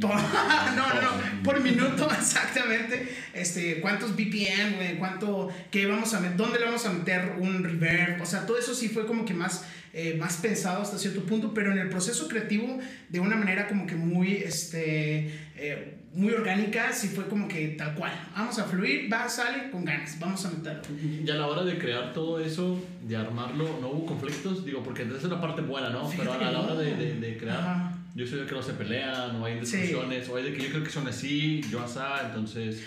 [0.00, 0.10] por,
[0.76, 3.08] no, no, por minuto exactamente.
[3.34, 8.22] Este, cuántos BPM, cuánto, qué vamos a dónde le vamos a meter un reverb.
[8.22, 11.52] O sea, todo eso sí fue como que más, eh, más pensado hasta cierto punto,
[11.52, 16.92] pero en el proceso creativo de una manera como que muy, este, eh, muy orgánica,
[16.92, 18.12] sí fue como que tal cual.
[18.34, 20.82] Vamos a fluir, va, sale, con ganas, vamos a meterlo.
[21.24, 24.64] Y a la hora de crear todo eso, de armarlo, ¿no hubo conflictos?
[24.64, 26.10] Digo, porque esa es la parte buena, ¿no?
[26.16, 27.92] Pero a la, hora de, de, de crear, Ajá.
[28.14, 30.30] yo sé que no se pelean, o hay discusiones, sí.
[30.30, 32.82] o hay de que yo creo que son así, yo asá, entonces...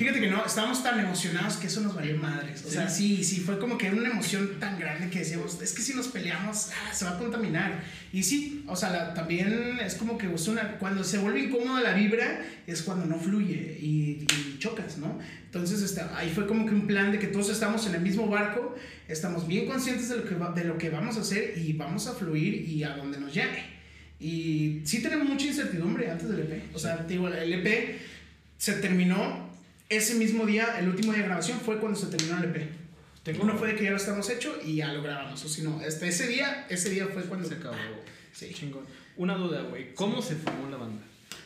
[0.00, 2.64] Fíjate que no, estábamos tan emocionados que eso nos valió madres.
[2.64, 5.82] O sea, sí, sí, fue como que una emoción tan grande que decíamos, es que
[5.82, 7.82] si nos peleamos, ah, se va a contaminar.
[8.10, 11.92] Y sí, o sea, la, también es como que una, cuando se vuelve incómoda la
[11.92, 15.18] vibra, es cuando no fluye y, y chocas, ¿no?
[15.44, 18.26] Entonces, este, ahí fue como que un plan de que todos estamos en el mismo
[18.26, 18.74] barco,
[19.06, 22.06] estamos bien conscientes de lo que, va, de lo que vamos a hacer y vamos
[22.06, 23.64] a fluir y a donde nos llegue.
[24.18, 26.74] Y sí tenemos mucha incertidumbre antes del EP.
[26.74, 27.98] O sea, digo, el EP
[28.56, 29.49] se terminó
[29.90, 32.70] ese mismo día, el último día de grabación fue cuando se terminó el EP.
[33.24, 35.44] Tengo uno fue de que ya lo estamos hecho y ya lo grabamos.
[35.44, 37.76] O si no, hasta ese día, ese día fue cuando se acabó.
[38.32, 38.52] Sí.
[38.54, 38.86] Chingón.
[39.16, 39.92] Una duda, güey.
[39.94, 40.30] ¿Cómo sí.
[40.30, 41.02] se formó la banda?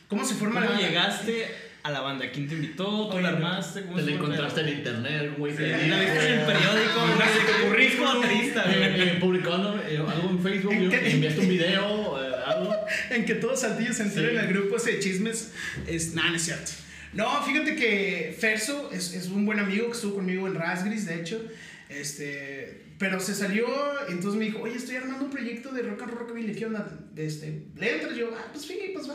[0.07, 0.87] ¿Cómo se forma ¿Cómo la banda?
[0.87, 1.47] llegaste
[1.83, 2.31] a la banda?
[2.31, 3.09] ¿Quién te invitó?
[3.09, 3.83] ¿Tú la armaste?
[3.83, 5.57] Te la encontraste en internet, güey.
[5.57, 7.01] Sí, la viste en el periódico.
[7.47, 9.21] tu currículum.
[9.21, 12.75] Publicó algo en Facebook, enviaste un video, algo.
[13.11, 14.37] En que todos saltillos se enteren sí.
[14.37, 15.53] en el grupo ese de chismes.
[15.87, 16.84] Es, nada, no es cierto.
[17.15, 21.21] No, fíjate que Ferso es, es, un buen amigo que estuvo conmigo en Rasgris, de
[21.21, 21.41] hecho.
[21.89, 23.67] Este, pero se salió,
[24.09, 26.89] entonces me dijo, oye, estoy armando un proyecto de rock and roll rockabilly, ¿qué onda?
[27.15, 28.17] Este, ¿Le entras?
[28.17, 29.15] Yo, ah, pues fíjate, pues va,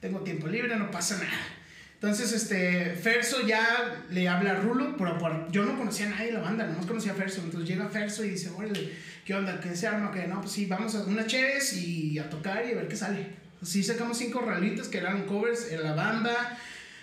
[0.00, 1.38] tengo tiempo libre, no pasa nada.
[1.94, 6.26] Entonces, este, Ferso ya le habla a Rulo, pero por, yo no conocía a nadie
[6.26, 7.42] de la banda, no conocía a Ferso.
[7.42, 8.92] Entonces llega Ferso y dice, órale,
[9.24, 9.60] ¿qué onda?
[9.60, 10.10] ¿Qué se arma?
[10.12, 12.96] Que no, pues sí, vamos a una cheves y a tocar y a ver qué
[12.96, 13.26] sale.
[13.62, 16.58] Así sacamos cinco ralitas que eran covers en la banda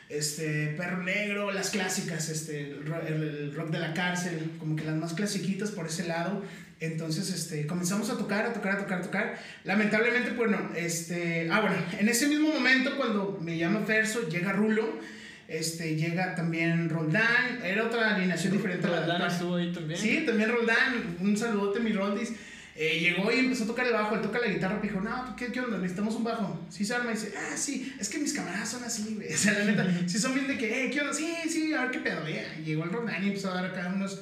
[0.10, 5.14] este, Perro Negro, las clásicas, este, el, rock de la cárcel, como que las más
[5.14, 6.44] clasiquitas por ese lado.
[6.80, 9.40] Entonces, este, comenzamos a tocar, a tocar, a tocar, a tocar.
[9.64, 15.00] Lamentablemente, bueno, este, ah, bueno, en ese mismo momento cuando me llama Ferso, llega Rulo,
[15.48, 18.88] este, llega también Roldán, era otra alineación diferente.
[18.88, 20.00] Roldán a la estuvo ahí también.
[20.00, 22.34] Sí, también Roldán, un saludote mi Roldis.
[22.76, 25.36] Eh, llegó y empezó a tocar el bajo, él toca la guitarra, y dijo, no,
[25.36, 25.78] ¿qué, ¿qué, onda?
[25.78, 26.66] Necesitamos un bajo.
[26.70, 29.28] Sí, se arma y dice, ah, sí, es que mis camaradas son así, güey.
[29.34, 31.14] O sea, la neta, sí son bien de que, eh, ¿qué onda?
[31.14, 32.56] Sí, sí, a ver qué pedo, ya.
[32.64, 34.22] Llegó el Roldán y empezó a dar acá unos,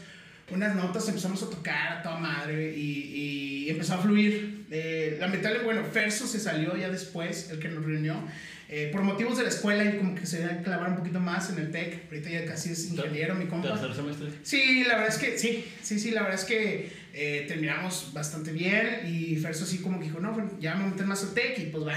[0.51, 4.65] unas notas, empezamos a tocar a toda madre y, y empezó a fluir.
[4.69, 8.21] Eh, lamentablemente, bueno, Ferso se salió ya después, el que nos reunió.
[8.73, 11.19] Eh, por motivos de la escuela y como que se iba a clavar un poquito
[11.19, 12.05] más en el TEC.
[12.05, 13.67] Ahorita ya casi es ingeniero, mi compa.
[13.67, 14.29] ¿Tercer semestre?
[14.43, 18.51] Sí, la verdad es que sí, sí, sí, la verdad es que eh, terminamos bastante
[18.51, 21.59] bien y Ferso así como que dijo, no, bueno, ya me meter más al TEC
[21.59, 21.95] y pues va.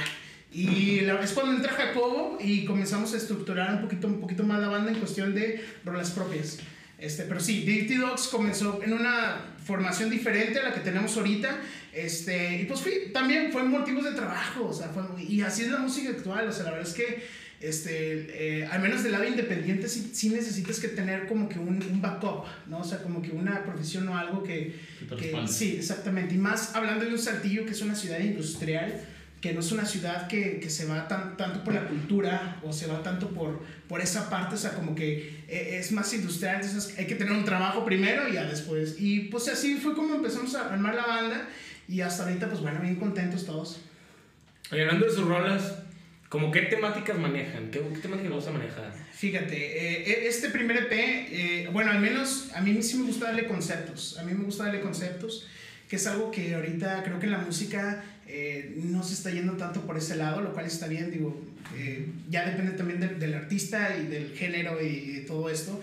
[0.53, 4.61] Y la, es cuando entra Jacobo y comenzamos a estructurar un poquito, un poquito más
[4.61, 6.59] la banda en cuestión de rolas propias.
[6.99, 11.61] Este, pero sí, Dirty Dogs comenzó en una formación diferente a la que tenemos ahorita.
[11.93, 15.71] Este, y pues fui, también fue motivos de trabajo, o sea, fue, y así es
[15.71, 17.25] la música actual, o sea, la verdad es que
[17.69, 21.83] este, eh, al menos del lado independiente sí, sí, necesitas que tener como que un,
[21.83, 22.79] un, backup, ¿no?
[22.79, 24.75] O sea, como que una profesión o algo que...
[25.19, 26.35] que sí, exactamente.
[26.35, 29.01] Y más hablando de un Saltillo que es una ciudad industrial,
[29.45, 32.73] que no es una ciudad que, que se va tan, tanto por la cultura o
[32.73, 36.63] se va tanto por, por esa parte, o sea, como que eh, es más industrial,
[36.63, 38.97] entonces hay que tener un trabajo primero y ya después.
[38.99, 41.49] Y pues así fue como empezamos a armar la banda
[41.87, 43.81] y hasta ahorita, pues bueno, bien contentos todos.
[44.73, 45.75] Y hablando de sus rolas,
[46.35, 47.71] ¿Cómo qué temáticas manejan?
[47.71, 48.93] ¿Qué, qué temáticas les gusta manejar?
[49.13, 53.47] Fíjate, eh, este primer EP, eh, bueno, al menos a mí sí me gusta darle
[53.47, 54.19] conceptos.
[54.19, 55.47] A mí me gusta darle conceptos,
[55.89, 59.83] que es algo que ahorita creo que la música eh, no se está yendo tanto
[59.83, 61.41] por ese lado, lo cual está bien, digo,
[62.29, 65.81] ya depende también del artista y del género y, todo esto.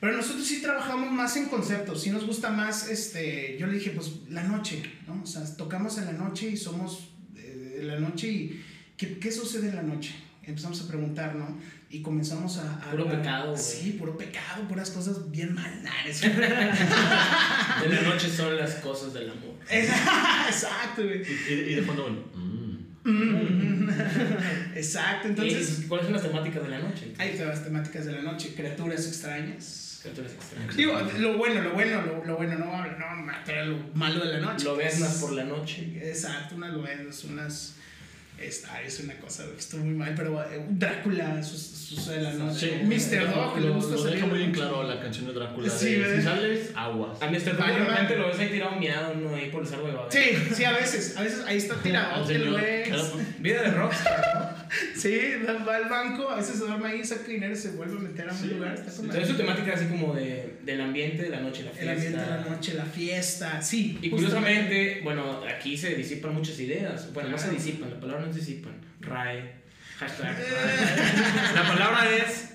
[0.00, 3.90] Pero nosotros sí trabajamos más en conceptos, sí nos gusta más, este, yo le dije,
[3.90, 5.22] pues la noche, ¿no?
[5.22, 8.64] O sea, tocamos en la noche y somos en la noche y
[9.02, 10.14] ¿qué, ¿qué, sucede en la noche?
[10.44, 11.58] Empezamos a preguntar, ¿no?
[11.90, 12.80] Y comenzamos a...
[12.90, 16.22] puro pecado, Sí, puro pecado, puras cosas bien malnares.
[16.24, 19.54] en la noche son las cosas del amor.
[19.70, 21.22] Exacto, güey.
[21.22, 22.18] Y, y, de fondo, bueno...
[23.04, 23.88] Mm.
[24.74, 25.84] Exacto, entonces...
[25.88, 27.12] ¿Cuáles son las temáticas de la noche?
[27.18, 28.54] Ahí están las temáticas de la noche.
[28.54, 30.00] Criaturas extrañas.
[30.02, 30.76] Criaturas extrañas.
[30.76, 34.64] Digo, lo bueno, lo bueno, lo, lo bueno, no, no, lo malo de la noche.
[34.64, 36.00] Lo ves por la noche.
[36.00, 37.74] Exacto, unas lo unas
[38.42, 42.80] esta es una cosa que estuvo muy mal, pero eh, Drácula sucede la noche.
[42.80, 43.34] Sí, Mr.
[43.34, 45.70] Dog, le gusta Lo deja muy bien claro la canción de Drácula.
[45.70, 47.22] Sí, de, si sales, aguas.
[47.22, 47.56] A Mr.
[47.56, 49.34] Dog realmente lo ves ahí tirado miado, ¿no?
[49.34, 49.98] Ahí por el de Babel.
[50.10, 51.16] Sí, sí, a veces.
[51.16, 52.24] A veces ahí está tirado.
[52.38, 53.12] lo ves.
[53.38, 54.61] Vida de rockstar,
[54.96, 58.00] Sí, va al banco, a veces se duerme ahí, saca dinero y se vuelve a
[58.00, 58.74] meter a un lugar.
[58.74, 61.92] Está Entonces su temática así como de, del ambiente de la noche, la fiesta.
[61.92, 63.98] El ambiente de la noche, la fiesta, sí.
[64.00, 67.12] Y curiosamente, bueno, aquí se disipan muchas ideas.
[67.12, 68.72] Bueno, no se disipan, la palabra no se disipan.
[69.00, 69.52] RAE,
[69.98, 70.36] hashtag
[71.54, 72.52] La palabra es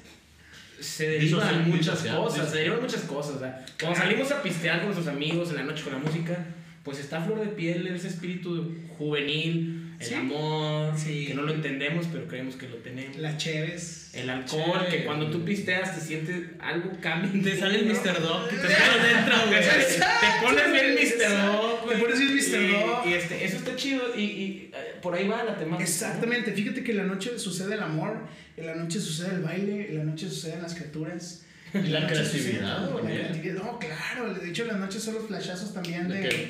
[0.80, 3.36] se derivan muchas cosas, se derivan muchas cosas.
[3.36, 6.46] O sea, cuando salimos a pistear con nuestros amigos en la noche con la música,
[6.84, 12.28] pues está flor de piel ese espíritu juvenil, el amor, que no lo entendemos, pero
[12.28, 13.18] creemos que lo tenemos.
[13.18, 14.12] Las cheves.
[14.14, 17.44] El alcohol, que cuando tú pisteas te sientes algo cambia.
[17.44, 18.22] Te sale el Mr.
[18.22, 19.60] Dog, te sale dentro, güey.
[19.60, 21.46] Te pones bien Mr.
[21.46, 22.72] Dog, Te pones bien Mr.
[22.72, 23.08] Dog.
[23.08, 25.84] Y, este, eso está chido y, y eh, por ahí va la temática.
[25.84, 28.20] Exactamente, fíjate que en la noche sucede el amor,
[28.56, 31.44] en la noche sucede el baile, en la noche suceden las criaturas.
[31.74, 36.22] Y la, creatividad, No, claro, de hecho en la noche son los flashazos también de...
[36.22, 36.50] de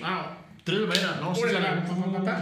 [0.68, 0.86] Tres de
[1.22, 1.34] ¿no?
[1.34, 1.44] Sí,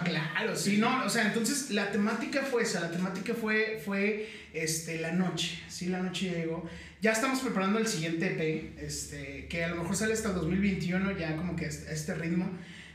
[0.03, 4.99] claro, sí, no, o sea, entonces la temática fue esa, la temática fue, fue este,
[4.99, 6.67] la noche, sí, la noche llegó.
[7.03, 11.11] Ya estamos preparando el siguiente EP, este, que a lo mejor sale hasta el 2021,
[11.19, 12.49] ya como que a este ritmo.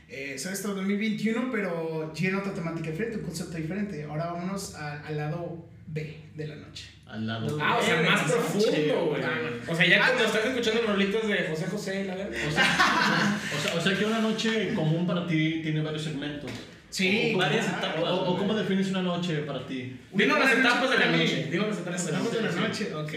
[0.09, 4.03] Eh, sale hasta el 2021, pero tiene otra temática diferente, un concepto diferente.
[4.03, 6.89] Ahora vámonos al lado B de la noche.
[7.07, 9.21] Al lado Ah, o sea, más profundo, güey.
[9.67, 12.37] O sea, ya cuando estás escuchando rolitos de José José, la verdad.
[12.47, 16.49] O sea, o sea, que una noche común para ti tiene varios segmentos.
[16.89, 18.03] Sí, varias etapas.
[18.05, 19.97] O, cómo defines una noche para ti?
[20.13, 21.47] Dinos las etapas de la noche.
[21.51, 22.93] Dinos las etapas de la noche.
[22.95, 23.13] Ok.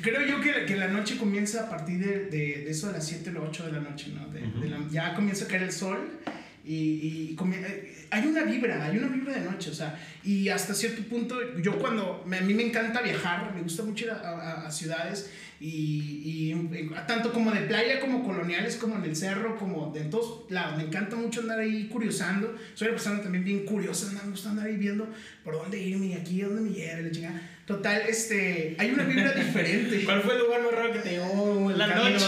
[0.00, 3.32] Creo yo que, que, la noche comienza a partir de, de, eso de las 7
[3.36, 4.28] o 8 de la noche, ¿no?
[4.28, 6.20] De, la, ya comienza a caer el sol
[6.64, 10.74] y, y eh, hay una vibra, hay una vibra de noche, o sea, y hasta
[10.74, 14.70] cierto punto, yo cuando, a mí me encanta viajar, me gusta mucho ir a, a,
[14.70, 16.22] ciudades, y,
[16.52, 20.76] y, tanto como de playa, como coloniales, como en el cerro, como de todos lados,
[20.76, 24.66] me encanta mucho andar ahí curiosando, soy una persona también bien curiosa, me gusta andar
[24.66, 25.08] ahí viendo
[25.42, 27.40] por dónde irme aquí, dónde me lleve, la chingada.
[27.66, 30.04] Total, este, hay una vibra diferente.
[30.04, 32.26] ¿Cuál fue el lugar más raro que te llevó la noche?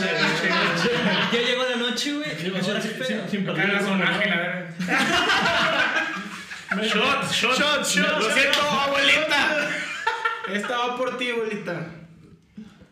[1.33, 2.31] Ya llegó la noche, güey.
[3.31, 4.65] Sin Acá la sonaje, la verdad.
[6.83, 9.71] Shots, shots, shots, Lo siento, abuelita.
[10.53, 11.87] Esta va por ti, abuelita.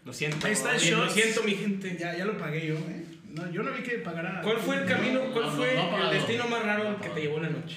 [0.04, 0.46] Lo siento.
[0.46, 1.04] Ahí está el shot.
[1.06, 1.96] Lo siento, mi gente.
[1.98, 3.04] Ya, ya lo pagué yo, eh.
[3.30, 4.40] No, yo no vi que pagara.
[4.42, 7.76] ¿Cuál fue el camino, cuál fue el destino más raro que te llevó la noche?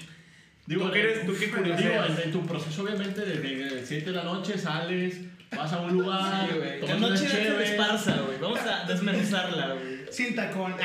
[0.65, 1.25] Digo, ¿Tú qué eres?
[1.25, 1.81] ¿Tú qué curioso?
[1.81, 5.17] Digo, en, tu proceso, obviamente, de 7 de la noche sales,
[5.55, 6.81] vas a un lugar, sí, güey.
[6.81, 8.39] La noche de esparza, güey.
[8.39, 10.05] Vamos a desmenuzarla, güey.
[10.09, 10.75] Sin tacón.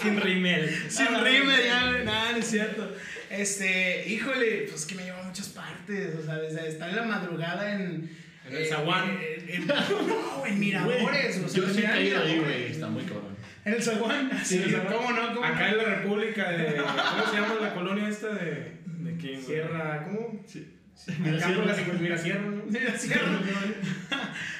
[0.00, 0.90] Sin rimel.
[0.90, 2.04] Sin rimel, ya, güey.
[2.04, 2.92] Nada, no es cierto.
[3.28, 6.14] Este, híjole, pues que me lleva a muchas partes.
[6.16, 8.10] O sea, desde estar en la madrugada en.
[8.48, 9.18] En el Zaguán.
[10.06, 11.38] no, en Miradores.
[11.44, 12.72] o sea, yo sí he ido ahí, güey.
[12.72, 13.31] Está muy cabrón.
[13.64, 14.30] ¿En el Zaguán?
[14.44, 15.34] Sí, ¿cómo no?
[15.34, 16.76] ¿Cómo Acá en la República de.
[16.76, 18.78] ¿Cómo se llama la colonia esta de.
[18.86, 19.42] ¿De quién?
[19.42, 20.04] Sierra.
[20.04, 20.42] ¿Cómo?
[20.46, 20.68] Sí.
[21.08, 22.64] Acá por la Mirasierra, ¿no?
[22.66, 23.40] Mirasierra.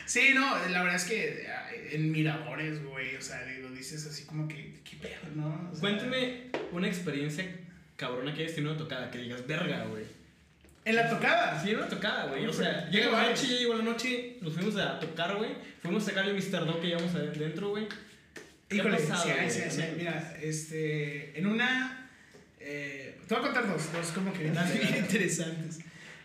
[0.07, 1.47] Sí, no, la verdad es que
[1.93, 5.71] en miradores, güey, o sea, lo dices así como que, qué pedo, ¿no?
[5.71, 7.47] O sea, Cuéntame una experiencia
[7.97, 10.05] cabrona que hayas tenido una tocada, que digas, verga, güey.
[10.85, 11.63] En la tocada.
[11.63, 12.47] Sí, era una tocada, güey.
[12.47, 15.51] O sea, llega llega la noche, ya llegó la noche, nos fuimos a tocar, güey.
[15.81, 16.67] Fuimos a sacar el Mr.
[16.67, 17.87] Dog que llevamos adentro, güey.
[18.73, 19.95] ¿Qué ha Híjole, pasado, sí, hay, sí, hay, sí, hay.
[19.99, 22.11] Mira, este, en una,
[22.61, 25.79] eh, te voy a contar dos, dos como que bien, interesantes.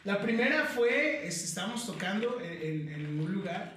[0.05, 3.73] La primera fue, este, estábamos tocando en, en- en un lugar,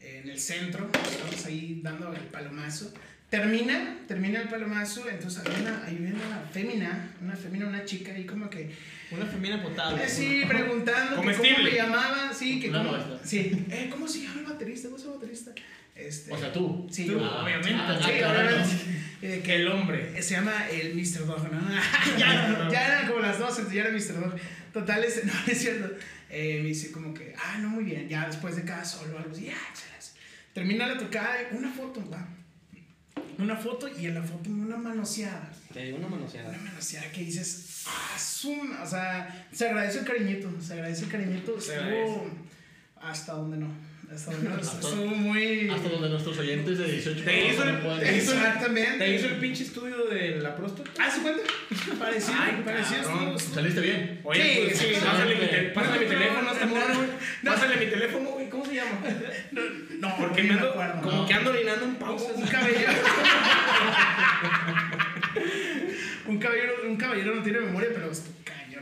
[0.00, 2.92] en el centro, estábamos ahí dando el palomazo.
[3.28, 8.24] Termina, termina el palomazo, entonces había una, había una fémina, una fémina, una chica ahí
[8.24, 8.70] como que,
[9.10, 10.04] Una femina potable.
[10.04, 13.18] eh, sí, preguntando que cómo me llamaba, sí, que Una cómo, nuestra.
[13.26, 14.88] sí, eh, ¿cómo se llama el baterista?
[14.88, 15.50] ¿Cómo se llama el baterista?
[15.96, 16.86] Este, O sea, tú.
[16.90, 17.74] Sí, Tú, obviamente.
[17.74, 19.06] Ah, Sí, obviamente.
[19.22, 20.22] Eh, que El hombre.
[20.22, 21.26] Se llama el Mr.
[21.26, 21.60] Dog, ¿no?
[22.18, 24.20] ya, ya eran como las 12, ya era Mr.
[24.20, 24.34] Dog.
[24.72, 25.96] Total, es, no, es cierto.
[26.28, 28.08] Eh, me dice como que, ah, no, muy bien.
[28.08, 29.56] Ya después de cada solo, algo así, ya.
[30.52, 32.26] Termina la tocada, una foto, va.
[33.38, 35.52] Una foto y en la foto una manoseada.
[35.72, 36.48] Te dio una manoseada.
[36.48, 38.82] Una manoseada que dices, ah, suma.
[38.82, 41.60] O sea, se agradece el cariñito, se agradece el cariñito.
[41.60, 42.30] Se Estuvo
[43.00, 43.68] hasta donde no.
[44.14, 44.54] Hasta donde no.
[44.56, 45.68] Hasta- Estuvo muy.
[45.70, 48.98] Hasta donde nuestros oyentes de 18 Te hizo el- no te hizo el- Exactamente.
[48.98, 50.90] ¿Te hizo el pinche estudio de la próstata?
[50.98, 51.42] Ah, ¿se cuenta?
[51.98, 53.02] Parecido, Ay, parecido.
[53.02, 53.18] cabrón.
[53.22, 54.20] estuvo- estuvo- Saliste bien.
[54.24, 56.66] Oye, Sí, pues, sí, pásale, no, mi, te- no, pásale mi no, teléfono a esta
[56.66, 57.08] no, morra, güey.
[57.42, 57.50] no.
[57.52, 58.48] Pásale mi teléfono, güey.
[58.48, 58.90] ¿Cómo se llama?
[59.52, 59.60] No,
[60.08, 61.02] no, Porque me ando, acuerdo.
[61.02, 61.26] como no.
[61.26, 62.36] que ando orinando en pausas.
[62.36, 62.92] Un caballero.
[66.26, 66.72] un caballero.
[66.86, 68.10] Un caballero no tiene memoria, pero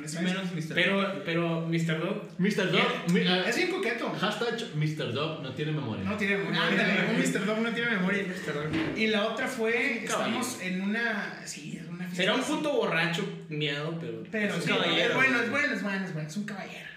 [0.02, 0.30] es cañón.
[0.30, 0.74] Es, Menos Mr.
[0.74, 2.00] Pero, pero, Mr.
[2.00, 2.72] Dog, Mr.
[2.72, 2.88] Dog.
[3.28, 4.11] ah, es bien coqueto.
[4.11, 5.12] hashtag Mr.
[5.12, 6.04] Dog no tiene memoria.
[6.04, 6.62] No tiene memoria.
[6.66, 7.46] Ándale, un Mr.
[7.46, 8.24] Dog no tiene memoria.
[8.24, 8.54] Mr.
[8.54, 8.98] Dog.
[8.98, 12.16] Y la otra fue, estamos en una, sí, en una fiesta.
[12.16, 14.24] Será un puto borracho miado, pero.
[14.30, 15.09] Pero es un sí, caballero.
[15.11, 16.94] es bueno, es bueno, es bueno, es bueno, es un caballero.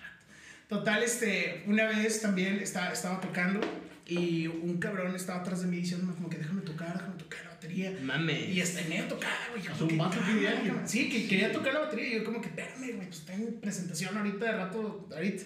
[0.67, 3.61] Total, este, una vez también estaba, estaba tocando
[4.05, 7.16] y un cabrón estaba atrás de mí diciéndome como que déjame tocar, déjame
[7.57, 7.97] batería.
[8.01, 8.39] Mame.
[8.51, 9.63] Y hasta en medio tocada, güey.
[9.63, 10.63] yo Es como un que, vato "Ah, genial".
[10.65, 10.87] cabrón".
[10.87, 14.17] Sí, que quería tocar la batería y yo como que, espérame, güey, pues tengo presentación
[14.17, 15.43] ahorita de rato, ahorita.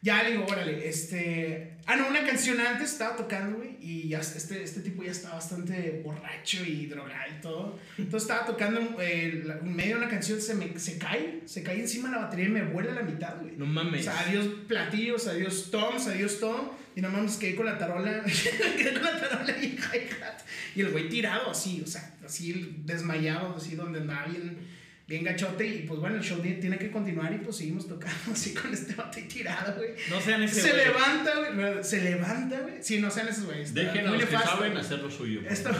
[0.00, 1.72] Ya le digo, órale, este...
[1.84, 5.34] Ah, no, una canción antes estaba tocando, güey, y ya este, este tipo ya estaba
[5.34, 7.78] bastante borracho y drogado y todo.
[7.98, 11.80] Entonces estaba tocando, eh, en medio de una canción, se me se cae, se cae
[11.80, 13.54] encima de la batería y me vuela a la mitad, güey.
[13.56, 14.04] No O mames.
[14.04, 16.76] sea, adiós platillos, adiós toms, adiós todo.
[16.98, 18.24] Y no mames, quedé con la tarola.
[18.76, 20.40] quedé con la tarola y el hi-hat.
[20.74, 24.58] Y el güey tirado así, o sea, así desmayado, así donde andaba bien,
[25.06, 25.64] bien gachote.
[25.64, 28.74] Y pues bueno, el show ti- tiene que continuar y pues seguimos tocando así con
[28.74, 29.90] este bate tirado, güey.
[30.10, 30.86] No sean ese Se güey.
[30.86, 31.84] levanta, güey.
[31.84, 32.74] Se levanta, güey.
[32.82, 33.72] Sí, no sean esos güeyes.
[33.72, 34.50] los que nefasto.
[34.56, 35.40] saben hacer lo suyo.
[35.48, 35.70] Esto,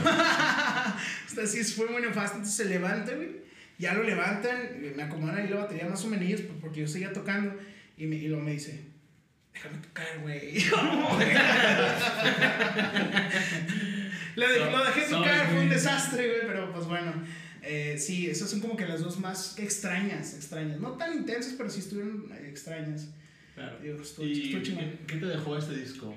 [1.48, 2.36] sí fue muy nefasto.
[2.36, 3.48] Entonces se levanta, güey.
[3.76, 4.56] Ya lo levantan,
[4.96, 7.56] me acomodan ahí la batería más o menos pues, porque yo seguía tocando.
[7.96, 8.84] Y, me, y luego me dice,
[9.58, 10.60] déjame tocar, güey.
[14.36, 16.40] Le de- lo dejé So- tocar, fue un desastre, güey.
[16.46, 17.12] Pero pues bueno.
[17.62, 20.78] Eh, sí, esas son como que las dos más extrañas, extrañas.
[20.80, 23.08] No tan intensas, pero sí estuvieron extrañas.
[23.54, 23.78] Claro.
[23.82, 26.14] Digo, estuvo, ¿Y estuvo qué, qué te dejó este disco?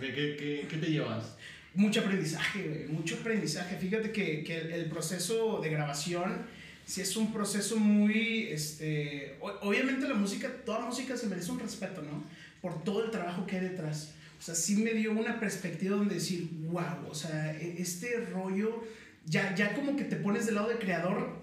[0.00, 1.36] ¿Qué, qué, qué, qué te llevas?
[1.74, 3.76] Mucho aprendizaje, güey, mucho aprendizaje.
[3.76, 6.44] Fíjate que, que el, el proceso de grabación,
[6.84, 11.60] sí es un proceso muy, este, o- obviamente la música, toda música se merece un
[11.60, 12.24] respeto, ¿no?
[12.66, 14.12] Por todo el trabajo que hay detrás.
[14.40, 18.84] O sea, sí me dio una perspectiva donde decir, wow, o sea, e- este rollo,
[19.24, 21.36] ya, ya como que te pones del lado del creador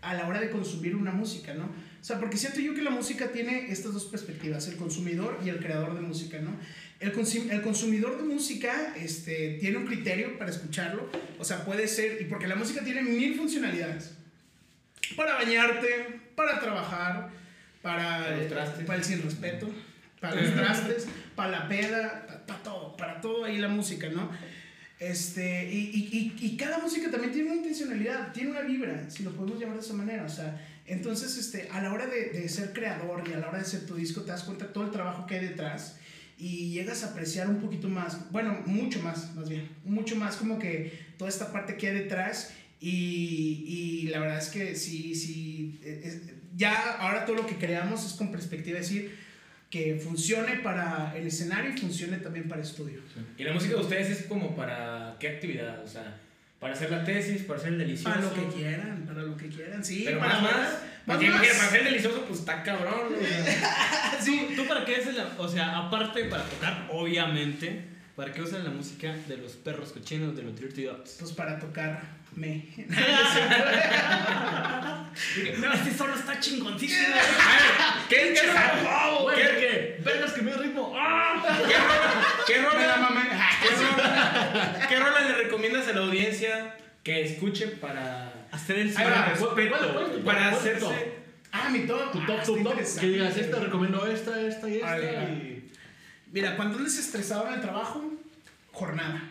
[0.00, 1.64] a la hora de consumir una música, ¿no?
[1.64, 5.50] O sea, porque siento yo que la música tiene estas dos perspectivas, el consumidor y
[5.50, 6.52] el creador de música, ¿no?
[7.00, 11.86] El, consum- el consumidor de música este, tiene un criterio para escucharlo, o sea, puede
[11.86, 14.14] ser, y porque la música tiene mil funcionalidades,
[15.16, 17.30] para bañarte, para trabajar,
[17.82, 18.84] para, Para trastes.
[18.86, 19.68] para el sin respeto,
[20.20, 24.30] para los trastes, para la peda, para, todo, para todo ahí la música, ¿no?
[24.98, 29.22] Este, y, y, y, y cada música también tiene una intencionalidad, tiene una vibra, si
[29.24, 30.24] lo podemos llamar de esa manera.
[30.24, 33.58] O sea, entonces, este, a la hora de, de ser creador y a la hora
[33.58, 35.98] de hacer tu disco, te das cuenta de todo el trabajo que hay detrás
[36.38, 40.58] y llegas a apreciar un poquito más, bueno, mucho más, más bien, mucho más como
[40.58, 42.52] que toda esta parte que hay detrás.
[42.80, 43.64] Y,
[44.04, 46.20] y la verdad es que sí, sí, es-
[46.56, 49.25] ya ahora todo lo que creamos es con perspectiva, es decir,
[49.70, 53.00] que funcione para el escenario y funcione también para estudio.
[53.36, 56.18] Y la música de ustedes es como para qué actividad, o sea,
[56.60, 58.14] para hacer la tesis, para hacer el delicioso.
[58.14, 60.02] Para lo que quieran, para lo que quieran, sí.
[60.04, 60.52] Pero para más, más.
[60.54, 61.46] más, Porque más.
[61.46, 63.14] para hacer el delicioso, pues está cabrón.
[63.14, 64.18] o sea.
[64.20, 64.54] Sí.
[64.56, 65.34] ¿Tú para qué haces la.?
[65.38, 67.84] O sea, aparte para tocar, obviamente,
[68.16, 71.16] ¿para qué usan la música de los perros cochinos de los Dirty Dogs?
[71.20, 72.64] Pues para tocarme.
[75.58, 77.14] No, este solo está chingoncísimo.
[78.08, 78.40] ¿Qué, qué,
[79.22, 80.00] Güey, ¿Qué-.
[80.04, 80.92] Vergas que me ritmo.
[82.46, 82.74] Qué rola,
[83.62, 89.04] qué rola ¿Qué rola le recomiendas a la audiencia que escuche para Hacer el Ahí
[89.10, 89.54] va, respeto.
[89.54, 91.12] ¿cuál- cuál es para hacerse
[91.52, 92.12] Ah, mi top.
[92.12, 92.74] Tu Ah, top, tu top.
[93.00, 94.96] Que digas, esta recomiendo esta, esta y esta.
[96.36, 98.12] Mira, cuando andes estresado en el trabajo,
[98.70, 99.22] jornada.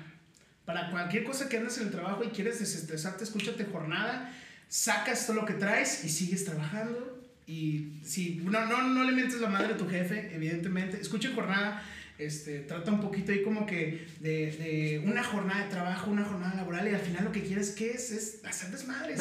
[0.65, 4.33] Para cualquier cosa que andes en el trabajo y quieres desestresarte, escúchate jornada,
[4.69, 7.23] sacas todo lo que traes y sigues trabajando.
[7.45, 10.99] Y si no, no, no le mientes la madre a tu jefe, evidentemente.
[10.99, 11.83] Escucha jornada,
[12.17, 16.55] este, trata un poquito ahí como que de, de una jornada de trabajo, una jornada
[16.55, 19.17] laboral y al final lo que quieres que es, es hacer desmadres.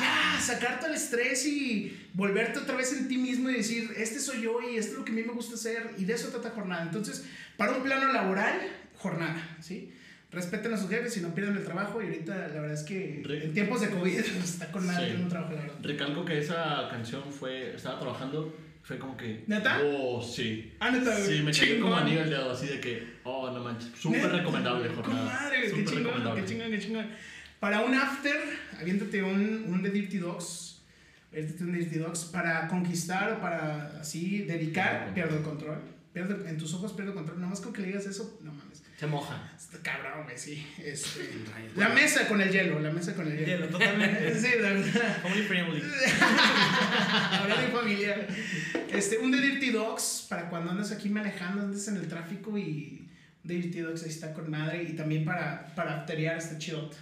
[0.00, 4.20] Ya, sacar todo el estrés y volverte otra vez en ti mismo y decir, este
[4.20, 6.28] soy yo y esto es lo que a mí me gusta hacer y de eso
[6.28, 6.82] trata jornada.
[6.84, 7.24] Entonces,
[7.56, 8.60] para un plano laboral,
[8.96, 9.92] jornada, ¿sí?
[10.30, 13.22] Respeten a sus jefes y no pierdan el trabajo y ahorita la verdad es que
[13.24, 15.22] Re- en tiempos de COVID está con madre Sí.
[15.22, 15.76] un trabajo, la verdad.
[15.82, 17.74] Recalco que esa canción fue.
[17.74, 18.54] Estaba trabajando,
[18.88, 19.44] fue como que.
[19.46, 19.82] ¿Neta?
[19.84, 20.72] Oh, sí.
[20.80, 23.18] Ah, neta, Sí, me cayó como anillo al dedo, así de que.
[23.22, 23.90] Oh, no manches.
[23.94, 25.24] Súper recomendable, jornada.
[25.24, 27.06] madre, qué chingón, qué chingón, qué chingón.
[27.60, 28.34] Para un after,
[28.80, 30.80] aviéntate un, un de Dirty Dogs.
[31.30, 35.82] Aviéntate un Dirty Dogs para conquistar o para así dedicar, pierdo el control.
[36.14, 37.40] Pierdo, en tus ojos pierdo el control.
[37.40, 38.67] Nada más con que le digas eso, no mames.
[38.98, 39.48] Se moja.
[39.56, 40.66] Está cabrón, güey, sí.
[40.84, 41.30] Este,
[41.76, 43.46] la mesa con el hielo, la mesa con el hielo.
[43.46, 44.34] Hielo, totalmente.
[44.40, 45.22] Sí, la verdad.
[45.22, 45.82] Family friendly.
[47.30, 48.26] Hablar de familiar.
[48.90, 53.08] Este, un de Dirty Dogs para cuando andas aquí manejando, andas en el tráfico y
[53.44, 56.96] de Dirty Dogs ahí está con madre y también para, para afterear está chidote.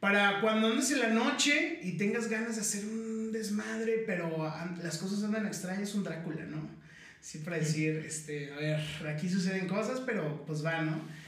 [0.00, 4.52] Para cuando andes en la noche y tengas ganas de hacer un desmadre, pero
[4.82, 6.82] las cosas andan extrañas, un Drácula, ¿no?
[7.22, 11.21] Sí, para decir, este, a ver, aquí suceden cosas, pero pues va, ¿no?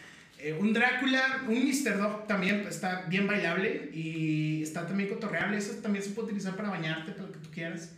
[0.45, 1.97] Eh, un Drácula, un Mr.
[1.99, 5.57] Dog también está bien bailable y está también cotorreable.
[5.57, 7.93] Eso también se puede utilizar para bañarte, para lo que tú quieras.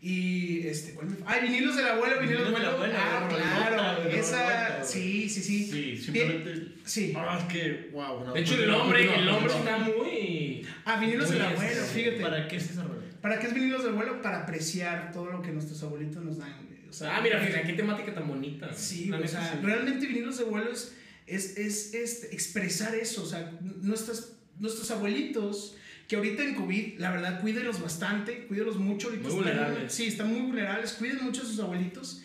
[0.00, 2.94] Y este, ¿cuál me Ay, vinilos del abuelo, vinilos del del abuelo.
[2.96, 5.64] abuelo, Ah, claro, esa, sí, sí, sí.
[5.66, 5.72] Sí,
[6.12, 6.72] Bien, simplemente.
[6.84, 7.12] Sí.
[7.16, 7.90] Ah, es que.
[7.92, 8.24] Wow.
[8.26, 10.66] No, De hecho, el nombre, el nombre está muy.
[10.84, 12.20] Ah, vinilos del Muy abuelo, este, fíjate.
[12.20, 13.40] ¿Para, ¿Para qué es esa rola?
[13.40, 14.22] qué es vinilos del abuelo?
[14.22, 16.54] Para apreciar todo lo que nuestros abuelitos nos dan.
[16.68, 16.88] güey.
[16.88, 18.72] O sea, Ah, mira, fíjate, qué temática tan bonita.
[18.72, 20.94] Sí, o sea, realmente vinilos de abuelo es,
[21.28, 23.52] es, es, es expresar eso, o sea,
[23.82, 25.76] nuestros, nuestros abuelitos,
[26.08, 29.08] que ahorita en COVID, la verdad, cuídenlos bastante, cuídenlos mucho.
[29.08, 29.92] Ahorita Muy están- vulnerables.
[29.92, 32.22] Sí, están muy vulnerables, cuiden mucho a sus abuelitos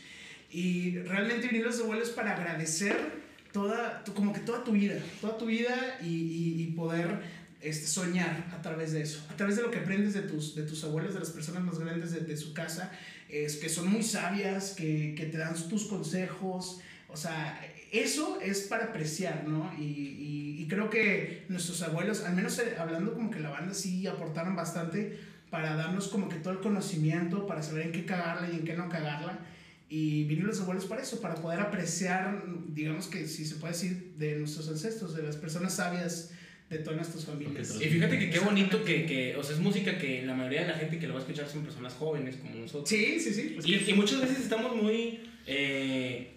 [0.49, 2.95] y realmente vinilos de abuelo es para agradecer
[3.51, 7.20] toda, tu- como que toda tu vida, toda tu vida y, y, y poder
[7.62, 10.64] este, soñar a través de eso, a través de lo que aprendes de tus, de
[10.64, 12.91] tus abuelos, de las personas más grandes de, de su casa,
[13.30, 16.80] es, que son muy sabias, que, que te dan tus consejos,
[17.10, 17.60] o sea,
[17.93, 19.71] eso es para apreciar, ¿no?
[19.79, 23.73] Y, y, y creo que nuestros abuelos, al menos eh, hablando como que la banda
[23.73, 25.17] sí aportaron bastante
[25.49, 28.73] para darnos como que todo el conocimiento, para saber en qué cagarla y en qué
[28.73, 29.39] no cagarla.
[29.89, 34.13] Y vinieron los abuelos para eso, para poder apreciar, digamos que si se puede decir,
[34.17, 36.31] de nuestros ancestros, de las personas sabias
[36.71, 37.75] de todas nuestras familias.
[37.79, 40.67] Y fíjate que qué bonito que, que, o sea, es música que la mayoría de
[40.69, 42.89] la gente que lo va a escuchar son personas jóvenes como nosotros.
[42.89, 43.51] Sí, sí, sí.
[43.53, 46.32] pues Y, que- y muchas veces estamos muy, eh,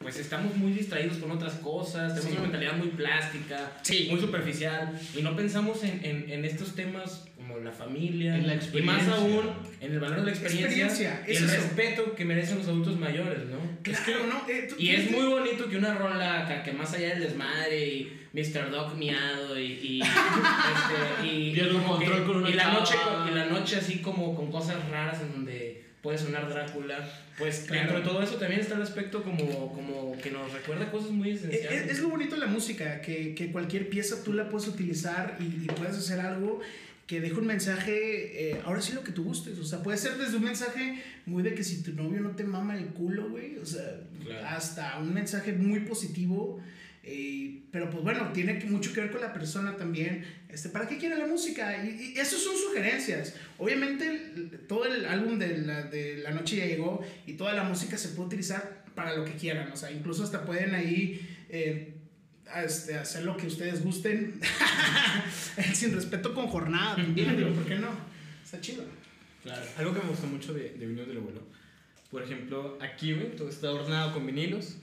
[0.00, 2.32] pues estamos muy distraídos con otras cosas, tenemos Sí.
[2.32, 4.08] una mentalidad muy plástica, Sí.
[4.10, 8.54] muy superficial, y no pensamos en, en, en estos temas como la familia, En la
[8.54, 9.42] y más aún
[9.78, 11.54] en el valor de la experiencia, Experiencia, y es el eso.
[11.56, 13.58] respeto que merecen los adultos mayores, ¿no?
[13.82, 14.48] Claro, ¿no?
[14.50, 17.86] Eh, tú- Y es muy bonito que una rola que, que más allá del desmadre
[17.86, 18.70] y Mr.
[18.70, 22.94] Dog miado y, y, este, y, como que- con una y la noche
[23.30, 27.80] y la noche así como con cosas raras en donde puede sonar Drácula pues Claro.
[27.92, 31.30] dentro de todo eso también está el aspecto como, como que nos recuerda cosas muy
[31.30, 34.48] Es, esenciales es- es lo bonito de la música, que, que cualquier pieza tú la
[34.48, 36.60] puedes utilizar y, y puedes hacer algo
[37.06, 40.16] que deje un mensaje, eh, ahora sí lo que tú gustes, o sea, puede ser
[40.16, 43.56] desde un mensaje muy de que si tu novio no te mama el culo, güey,
[43.58, 44.46] o sea, Claro.
[44.46, 46.60] hasta un mensaje muy positivo,
[47.02, 50.98] eh, pero pues bueno, tiene mucho que ver con la persona también, este, ¿para qué
[50.98, 51.82] quiere la música?
[51.84, 56.56] Y, y eso son sugerencias, obviamente el- todo el álbum de la, de la noche
[56.56, 59.90] ya llegó y toda la música se puede utilizar para lo que quieran, o sea,
[59.90, 61.20] incluso hasta pueden ahí...
[61.48, 61.94] eh,
[62.52, 64.40] a este, hacer lo que ustedes gusten
[65.72, 67.88] sin respeto con jornada también, digo, ¿por qué no?
[68.44, 68.82] Está chido.
[69.44, 71.42] claro Algo que me gustó mucho de, de vinilos del abuelo.
[72.10, 74.78] Por ejemplo, aquí, güey, todo está ordenado con vinilos.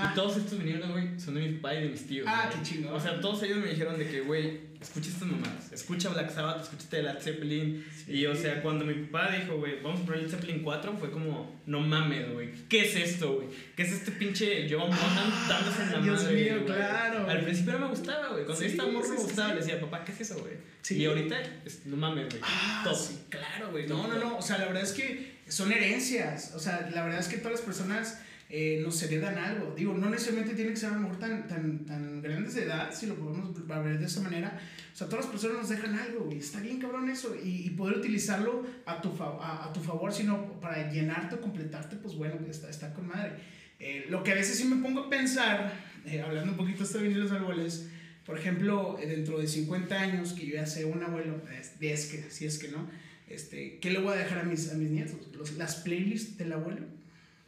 [0.00, 0.10] Ah.
[0.12, 2.24] Y todos estos vinilos, güey, son de mi papá y de mis tíos.
[2.30, 2.62] Ah, güey.
[2.62, 2.94] qué chingón.
[2.94, 5.72] O sea, todos ellos me dijeron de que, güey, escucha estas mamadas.
[5.72, 7.84] Escucha Black Sabbath, escucha Led Zeppelin.
[8.06, 11.10] Y, o sea, cuando mi papá dijo, güey, vamos a poner Led Zeppelin 4, fue
[11.10, 12.50] como, no mames, güey.
[12.68, 13.48] ¿Qué es esto, güey?
[13.74, 16.44] ¿Qué es este pinche Joe Bonham dándose en la Ah, Dios madre?
[16.44, 17.28] mío, claro.
[17.28, 18.44] Al principio no me gustaba, güey.
[18.44, 19.48] Cuando Sí, yo estaba morro sí, me sí, gustaba.
[19.48, 19.54] sí.
[19.54, 20.52] Le decía, papá, ¿qué es eso, güey?
[20.82, 20.96] Sí.
[20.98, 21.36] Y ahorita,
[21.66, 22.40] es- no mames, güey.
[22.44, 22.96] Ah, Top.
[22.96, 23.88] sí, claro, güey.
[23.88, 24.38] No, no, no.
[24.38, 26.52] O sea, la verdad es que son herencias.
[26.54, 28.20] O sea, la verdad es que todas las personas
[28.50, 29.74] eh, nos heredan algo.
[29.76, 32.94] Digo, no necesariamente tiene que ser a lo mejor tan, tan, tan grandes de edad,
[32.94, 34.58] si lo podemos ver de esa manera.
[34.92, 37.36] O sea, todas las personas nos dejan algo, y está bien cabrón eso.
[37.42, 41.96] Y, y poder utilizarlo a tu, a, a, tu favor, sino para llenarte o completarte,
[41.96, 43.32] pues bueno, está, está con madre.
[43.80, 45.72] Eh, lo que a veces sí me pongo a pensar,
[46.06, 47.88] eh, hablando un poquito hasta de los árboles,
[48.24, 51.40] por ejemplo, dentro de 50 años, que yo ya sea un abuelo,
[51.80, 52.88] es que, si es que no,
[53.28, 55.28] este, ¿qué le voy a dejar a mis, a mis nietos?
[55.34, 56.86] Los, ¿Las playlists del abuelo?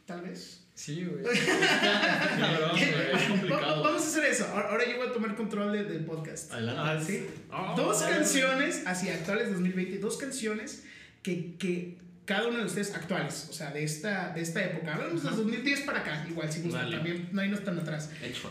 [0.05, 0.60] Tal vez.
[0.73, 1.23] Sí, güey.
[1.35, 3.83] es complicado.
[3.83, 4.47] Vamos a hacer eso.
[4.47, 6.51] Ahora yo voy a tomar control del podcast.
[6.53, 6.81] Adelante.
[6.81, 7.27] Ah, ¿sí?
[7.51, 10.83] Oh, dos canciones, así actuales 2020, dos canciones
[11.21, 14.95] que, que cada uno de ustedes actuales, o sea, de esta, de esta época.
[14.95, 18.09] Hablamos de 2010 para acá, igual, si gustan, también no hay no están atrás.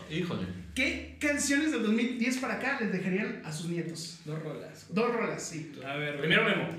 [0.09, 0.45] Híjole.
[0.75, 4.19] ¿Qué canciones de 2010 para acá les dejarían a sus nietos?
[4.25, 4.85] Dos rolas.
[4.89, 5.73] Dos rolas, sí.
[5.85, 6.69] A ver, primero Memo.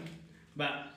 [0.59, 0.97] Va.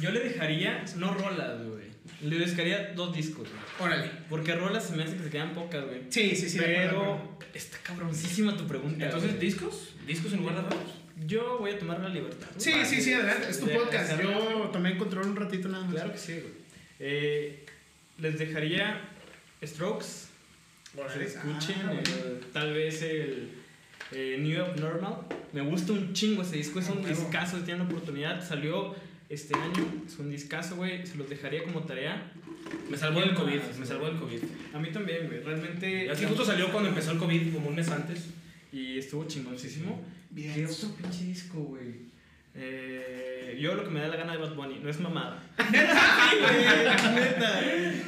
[0.00, 1.91] Yo le dejaría, no rolas, güey.
[2.22, 3.62] Le dejaría dos discos, güey.
[3.80, 4.10] Órale.
[4.28, 6.02] Porque rolas se me hace que se quedan pocas, güey.
[6.08, 6.58] Sí, sí, sí.
[6.58, 9.04] Pero está cabroncísima tu pregunta.
[9.04, 9.94] Entonces, ¿discos?
[10.06, 11.02] ¿Discos en lugar de rolas?
[11.26, 12.48] Yo voy a tomar la libertad.
[12.56, 13.50] Sí, sí, sí, adelante.
[13.50, 14.20] Es tu podcast.
[14.20, 15.94] Yo tomé control un ratito nada más.
[15.94, 16.52] Claro que sí, güey.
[16.98, 17.64] Eh,
[18.18, 19.00] les dejaría
[19.62, 20.28] Strokes.
[20.96, 21.24] Órale.
[21.24, 21.76] Escuchen.
[21.84, 23.50] Ah, eh, tal vez el
[24.12, 25.26] eh, New York Normal.
[25.52, 26.80] Me gusta un chingo ese disco.
[26.80, 27.58] Es un discazo.
[27.58, 28.46] Tienen la oportunidad.
[28.46, 28.94] Salió
[29.32, 29.86] este año.
[30.06, 31.06] Es un discazo, güey.
[31.06, 32.30] Se los dejaría como tarea.
[32.90, 33.60] Me salvó del COVID.
[33.78, 34.40] Me salvó del COVID.
[34.74, 35.42] A mí también, güey.
[35.42, 36.10] Realmente.
[36.10, 38.26] Así justo salió cuando empezó el COVID, como un mes antes.
[38.72, 40.04] Y estuvo chingoncísimo.
[40.30, 40.54] Bien.
[40.54, 42.12] ¿Qué otro pinche disco, güey?
[42.54, 45.42] Eh, yo lo que me da la gana de Bad Bunny, no es mamada.
[45.70, 46.96] Neta.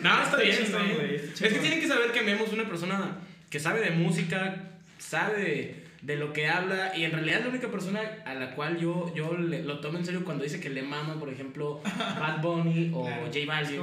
[0.02, 1.30] No, está, bien, está bien.
[1.32, 3.18] Es que tienen que saber que Memo es una persona
[3.48, 7.70] que sabe de música, sabe de, lo que habla y en realidad es la única
[7.70, 11.18] persona a la cual yo, yo lo tomo en serio cuando dice que le mama,
[11.18, 13.80] por ejemplo, Bad Bunny o J Balvin.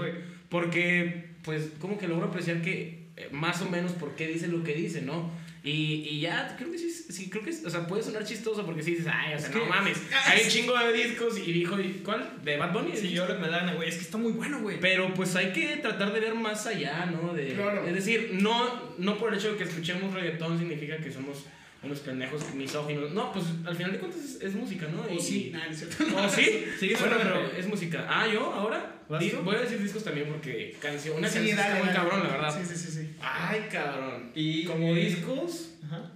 [0.49, 4.63] Porque, pues, como que logro apreciar que eh, más o menos por qué dice lo
[4.63, 5.31] que dice, ¿no?
[5.63, 8.81] Y, y ya, creo que sí, sí, creo que, o sea, puede sonar chistoso porque
[8.81, 12.39] si dices, ay, o sea, no mames, hay un chingo de discos y dijo, ¿cuál?
[12.43, 12.97] ¿De Bad Bunny?
[12.97, 14.79] Sí, yo lo que me dan, güey, es que está muy bueno, güey.
[14.79, 17.33] Pero pues hay que tratar de ver más allá, ¿no?
[17.33, 17.85] De, claro.
[17.85, 21.45] Es decir, no, no por el hecho de que escuchemos reggaetón significa que somos
[21.83, 23.11] unos pendejos misóginos.
[23.11, 25.01] No, pues al final de cuentas es, música, ¿no?
[25.01, 26.65] O sí, nada, es ¿O sí?
[26.79, 28.05] sí bueno, pero es música.
[28.09, 28.97] Ah, ¿yo ahora?
[29.07, 32.61] voy a decir discos también porque canción, una canción está muy cabrón, la verdad.
[32.61, 33.15] Sí, sí, sí, sí.
[33.19, 34.31] Ay, cabrón.
[34.35, 35.73] Y como discos...
[35.85, 36.11] Ajá.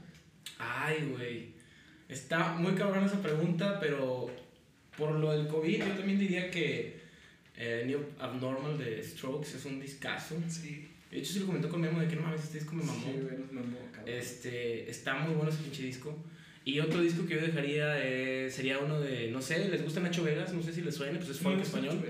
[0.57, 1.55] Ay, güey.
[2.07, 4.29] Está muy cabrón esa pregunta, pero
[4.97, 7.01] por lo del COVID yo también diría que
[7.57, 10.35] eh, New Abnormal de Strokes es un discazo.
[10.47, 10.87] Sí.
[11.09, 13.05] De hecho, sí lo comentó con Memo de que no mames, este disco me mamó.
[13.05, 13.77] Sí, nos mamó.
[14.05, 16.17] Este, está muy bueno ese pinche disco.
[16.63, 20.23] Y otro disco que yo dejaría eh, sería uno de, no sé, ¿les gusta Nacho
[20.23, 20.51] Vegas?
[20.51, 22.03] No sé si les suena, pues es folk español.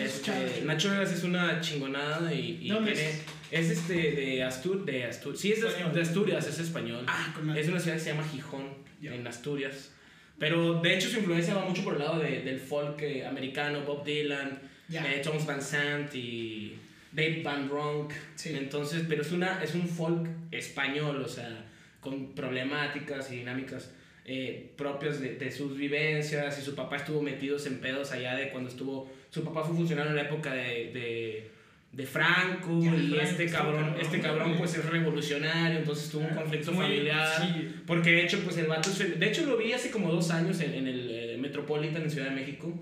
[0.00, 3.70] Este, Nacho Vegas es una chingonada y, y tiene, es?
[3.70, 7.04] este de Astur, de Astur, sí es de, Asturias, es español.
[7.08, 8.68] Ah, es una ciudad que se llama Gijón,
[9.02, 9.90] en Asturias.
[10.38, 13.82] Pero de hecho su influencia va mucho por el lado de, del folk eh, americano,
[13.82, 14.60] Bob Dylan,
[14.90, 16.78] eh, Thomas Van Sant y
[17.12, 18.12] Dave Van Ronk.
[18.44, 21.66] Entonces, pero es, una, es un folk español, o sea,
[22.00, 23.92] con problemáticas y dinámicas
[24.24, 26.58] eh, propias de, de, sus vivencias.
[26.58, 29.10] Y su papá estuvo metidos en pedos allá de cuando estuvo.
[29.30, 31.50] Su papá fue funcionario en la época de, de,
[31.92, 32.80] de Franco.
[32.82, 35.78] y este cabrón, este cabrón, pues es revolucionario.
[35.80, 37.42] Entonces tuvo un conflicto familiar.
[37.86, 38.90] Porque de hecho, pues el vato.
[38.90, 42.28] De hecho, lo vi hace como dos años en, en el eh, Metropolitan en Ciudad
[42.28, 42.72] de México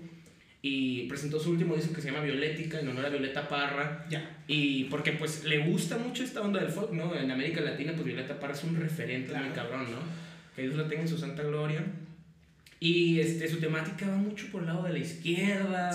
[0.61, 4.05] y presentó su último disco que se llama Violética en honor a Violeta Parra.
[4.09, 4.43] Ya.
[4.47, 7.15] Y porque pues le gusta mucho esta onda del folk, ¿no?
[7.15, 9.97] En América Latina pues Violeta Parra es un referente muy cabrón, ¿no?
[10.55, 11.83] Que Dios la tenga en su santa gloria.
[12.79, 15.91] Y este, su temática va mucho por el lado de la izquierda,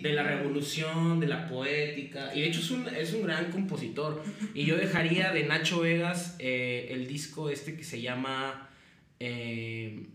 [0.00, 2.34] de la revolución, de la poética.
[2.34, 4.22] Y de hecho es un, es un gran compositor.
[4.54, 8.70] Y yo dejaría de Nacho Vegas eh, el disco este que se llama
[9.18, 10.06] eh,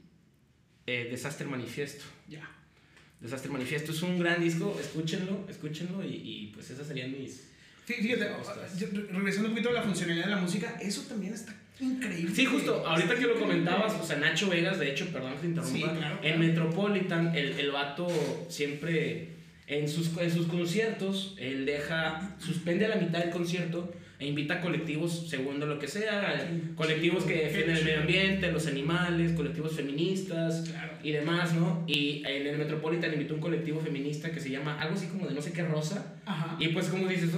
[0.87, 2.05] eh, Desastre Manifiesto.
[3.25, 3.91] Desastre Manifiesto.
[3.91, 7.49] Es un gran disco, escúchenlo, escúchenlo y, y pues esas serían mis...
[7.85, 8.29] Fíjate,
[9.11, 12.33] regresando un poquito a la funcionalidad de la música, eso también está increíble.
[12.33, 15.47] Sí, justo, ahorita que lo comentabas, o sea, Nacho Vegas, de hecho, perdón que te
[15.47, 18.07] interrumpa, en Metropolitan, el, el vato
[18.49, 19.29] siempre,
[19.67, 23.93] en sus, en sus conciertos, él deja, suspende a la mitad del concierto
[24.25, 28.65] e invita a colectivos según lo que sea, colectivos que defienden el medio ambiente, los
[28.65, 30.63] animales, colectivos feministas
[31.03, 31.83] y demás, ¿no?
[31.85, 35.35] Y en el Metropolitan invitó un colectivo feminista que se llama algo así como de
[35.35, 36.15] no sé qué rosa.
[36.57, 37.29] Y pues como dices,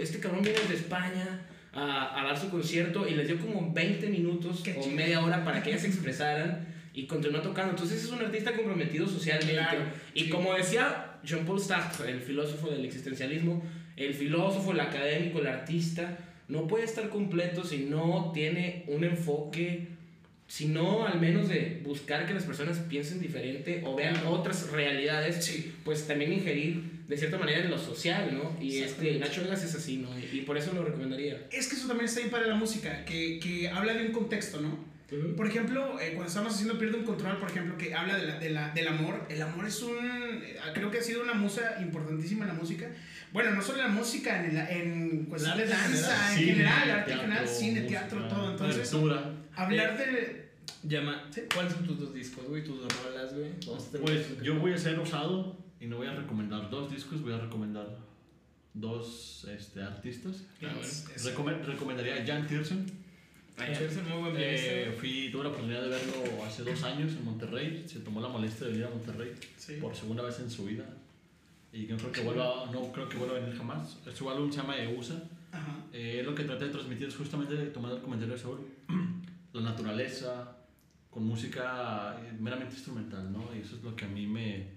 [0.00, 1.42] este cabrón viene de España
[1.74, 5.62] a, a, dar su concierto y les dio como 20 minutos o media hora para
[5.62, 7.72] que ellas se expresaran y continuó tocando.
[7.72, 9.76] Entonces es un artista comprometido socialmente.
[10.14, 13.62] y como decía Jean-Paul Sartre, el filósofo del existencialismo,
[13.96, 16.16] el filósofo, el académico, el artista,
[16.50, 19.86] no puede estar completo si no tiene un enfoque,
[20.48, 25.64] si no al menos de buscar que las personas piensen diferente o vean otras realidades,
[25.84, 28.56] pues también ingerir de cierta manera en lo social, ¿no?
[28.60, 30.08] Y este, Nacho Vegas es así, ¿no?
[30.18, 31.46] Y, por eso lo recomendaría.
[31.52, 34.60] Es que eso también está ahí para la música, que, que habla de un contexto,
[34.60, 34.89] ¿no?
[35.36, 38.38] Por ejemplo, eh, cuando estamos haciendo Pierde un Control, por ejemplo, que habla de la,
[38.38, 39.96] de la, del amor, el amor es un.
[39.96, 42.88] Eh, creo que ha sido una musa importantísima en la música.
[43.32, 47.18] Bueno, no solo en la música, en, en cuestión de danza, en general, arte en
[47.18, 48.52] general, cine, teatro, todo.
[48.52, 48.94] Entonces,
[49.56, 50.50] hablar de.
[50.82, 52.64] Llama, ¿cuáles son tus dos discos, güey?
[52.64, 53.50] Tus dos rolas, güey.
[54.00, 57.38] Pues yo voy a ser osado y no voy a recomendar dos discos, voy a
[57.38, 57.98] recomendar
[58.72, 60.44] dos este, artistas.
[60.62, 60.72] Ah,
[61.66, 62.86] recomendaría a Jan Tiersen
[63.62, 67.84] eh, fui, tuve la oportunidad de verlo hace dos años en Monterrey.
[67.86, 69.32] Se tomó la molestia de venir a Monterrey
[69.80, 70.84] por segunda vez en su vida.
[71.72, 73.98] Y no creo que vuelva, no creo que vuelva a venir jamás.
[74.14, 75.22] Su álbum se llama EUSA.
[75.92, 78.60] Eh, lo que traté de transmitir es justamente, tomando el comentario de Saúl,
[79.52, 80.56] la naturaleza
[81.10, 83.48] con música eh, meramente instrumental, ¿no?
[83.54, 84.68] Y eso es lo que a mí me,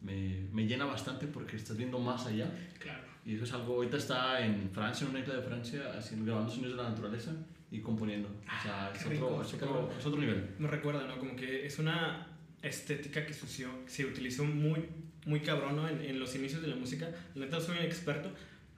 [0.00, 2.50] me, me llena bastante porque estás viendo más allá.
[2.78, 3.04] Claro.
[3.26, 6.50] Y eso es algo, ahorita está en Francia, en una isla de Francia, haciendo, grabando
[6.50, 7.32] sonidos de la naturaleza
[7.74, 8.28] y componiendo.
[8.28, 10.50] o sea, ah, es, otro, es, otro, es, otro, nivel.
[10.60, 11.18] Me recuerda, ¿no?
[11.18, 12.28] Como que es una
[12.62, 14.84] estética que se, se utilizó muy,
[15.26, 15.88] muy cabrón ¿no?
[15.88, 17.10] en, en, los inicios de la música.
[17.34, 18.30] La neta soy un experto,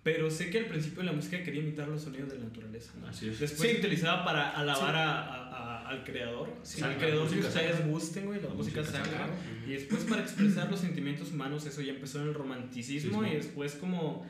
[0.03, 2.93] pero sé que al principio la música quería imitar los sonidos de la naturaleza.
[2.99, 3.07] ¿no?
[3.07, 3.39] Así es.
[3.39, 6.55] Después se utilizaba para alabar a, a, al creador.
[6.63, 9.05] Sí, al creador que ustedes gusten, güey, la, música, música.
[9.67, 13.75] Y después para expresar los sentimientos humanos, eso ya empezó en el romanticismo y después
[13.75, 14.27] como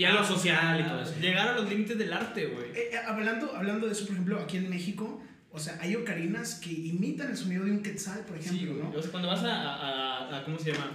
[0.00, 1.12] y a lo social y todo eso.
[1.20, 2.70] Llegar a los límites del arte, güey.
[2.70, 5.22] Eh, eh, hablando, hablando de eso, por ejemplo, aquí en México,
[5.52, 8.98] o sea, hay ocarinas que imitan el sonido de un quetzal, por ejemplo, sí, ¿no?
[8.98, 10.90] O sea, cuando vas a, a, a, ¿cómo se llama?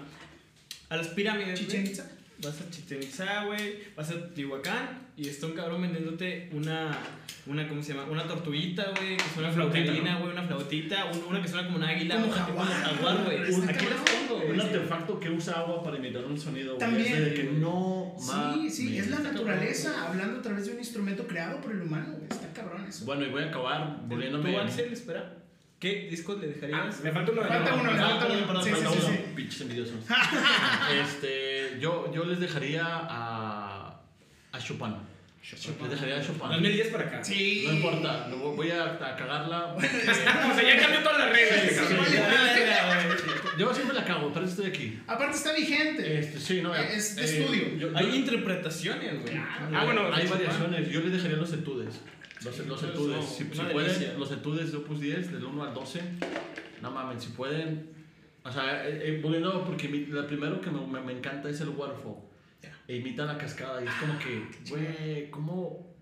[0.90, 1.60] A las pirámides.
[1.60, 2.10] Chichen Itza.
[2.44, 3.80] Vas a Chichen Itza, güey.
[3.96, 6.98] Vas a Tihuacán y está un cabrón vendiéndote una,
[7.46, 8.10] una ¿cómo se llama?
[8.12, 12.22] Una tortuguita, güey, que suena flautina, güey, una flautita, una que suena como un águila,
[12.22, 13.38] como jaguar, güey.
[13.38, 17.24] Aquí las tengo, Un artefacto que usa agua para imitar un sonido, También.
[17.24, 21.62] de que no Sí, sí, es la naturaleza hablando a través de un instrumento creado
[21.62, 22.28] por el humano, güey.
[22.30, 23.06] Está cabrón eso.
[23.06, 24.52] Bueno, y voy a acabar volviéndome.
[24.52, 25.34] ¿Tú, Axel, espera?
[25.80, 26.96] ¿Qué disco le dejarías?
[26.98, 27.42] Ah, me falta uno.
[27.44, 28.64] Me falta uno, me falta uno.
[28.64, 29.20] Sí, sí, sí.
[29.36, 29.96] Pinches envidiosos.
[31.04, 31.45] este,
[31.80, 34.02] yo, yo les dejaría a,
[34.52, 34.96] a Chopin.
[35.52, 36.50] Les dejaría a Chopin.
[36.50, 37.24] 2010 para acá.
[37.24, 37.66] Sí.
[37.68, 39.76] No importa, voy a, a cagarla.
[39.78, 41.90] o sea, ya cambió todas las reglas.
[43.58, 45.00] yo siempre la cago, pero estoy aquí.
[45.08, 46.20] Aparte está vigente.
[46.20, 47.92] Este, sí, no, es de eh, estudio.
[47.96, 49.38] hay interpretaciones, güey.
[49.38, 50.90] Ah, bueno, hay variaciones.
[50.90, 52.02] Yo les dejaría los etudes.
[52.44, 56.02] Los, los etudes, si, pueden, los etudes de Opus 10, del 1 al 12,
[56.82, 57.95] no mames, si pueden.
[58.46, 61.70] O sea, eh, eh, volviendo, porque mi, lo primero que me, me, encanta es el
[61.70, 62.18] waterfall.
[62.88, 65.96] E imita la cascada y es como que, ah, güey, ¿cómo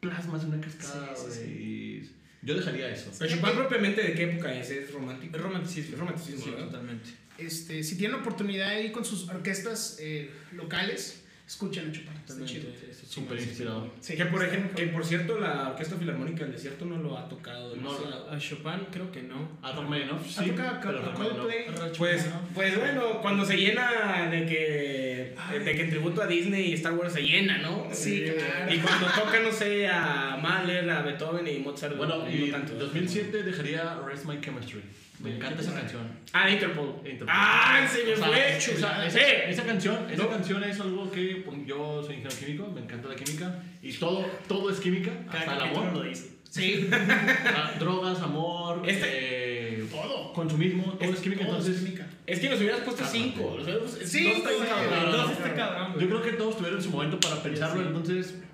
[0.00, 2.08] plasmas una cascada, güey?
[2.40, 3.10] Yo dejaría eso.
[3.18, 4.70] Pero Chopin propiamente de qué época es?
[4.70, 5.36] ¿Es romántico?
[5.36, 5.94] Es romanticismo.
[5.94, 7.10] Es romanticismo, sí, totalmente.
[7.36, 12.12] Este, si tienen oportunidad de ir con sus orquestas eh, locales, escuchen a Chopin.
[12.26, 12.70] Está chido.
[13.08, 13.90] Súper inspirado.
[14.00, 17.28] Sí, que, por ejemplo, que por cierto la Orquesta Filarmónica del Desierto no lo ha
[17.28, 17.76] tocado.
[17.76, 17.90] No,
[18.30, 19.48] a Chopin creo que no.
[19.62, 20.24] A ¿no?
[20.24, 21.66] Sí, pero Coldplay.
[21.96, 26.72] Pues, pues bueno, cuando se llena de que, de que en tributo a Disney y
[26.74, 27.88] Star Wars se llena, ¿no?
[27.92, 28.74] Sí, claro.
[28.74, 31.96] Y cuando toca, no sé, a Mahler, a Beethoven y Mozart.
[31.96, 34.82] Bueno, y en 2007 dejaría Rest My Chemistry.
[35.20, 36.02] Me encanta esa canción.
[36.32, 37.00] Ah, Interpol.
[37.26, 38.56] Ah, se me fue.
[38.56, 43.08] Esa, esa, canción, esa canción es algo que pues, yo soy ingeniero químico, me encanta
[43.08, 45.92] la química y todo, todo es química, hasta el amor.
[45.94, 46.36] Lo dice.
[46.50, 46.88] Sí.
[47.78, 50.32] Drogas, amor, este, eh, todo.
[50.32, 51.82] Consumismo, todo es, química, entonces.
[52.26, 53.58] Es que nos hubieras puesto cinco.
[54.04, 55.98] Sí, dos está cabrón.
[55.98, 58.34] Yo creo que todos tuvieron su momento para pensarlo, entonces.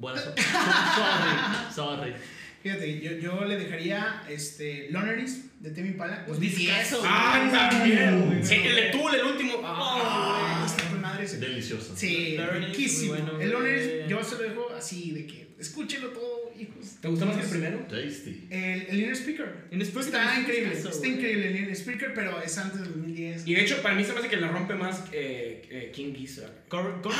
[0.00, 2.14] Bueno, sorry, sorry.
[2.62, 6.24] Fíjate, yo, yo le dejaría este, Loneries de Temi Pala.
[6.26, 7.02] Pues discazo.
[7.04, 8.40] ¡Ah, también!
[8.42, 9.60] Sí, el de Tool, el último.
[9.64, 10.64] ¡Ah!
[10.66, 11.38] Está con madre ese.
[11.38, 11.96] Delicioso.
[11.96, 13.14] Sí, riquísimo.
[13.40, 16.96] el Loneries, yo se lo dejo así, de que escúchenlo todo, hijos.
[17.00, 17.78] ¿Te gusta más que el primero?
[17.88, 18.46] Tasty.
[18.50, 19.68] El, el Inner Speaker.
[19.70, 23.46] Está increíble, está increíble el Inner Speaker, pero es antes del 2010.
[23.46, 26.14] Y de hecho, para mí se me hace que la rompe más eh, eh, King
[26.14, 26.52] Gizzard.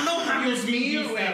[0.04, 1.24] no, Dios mío, güey.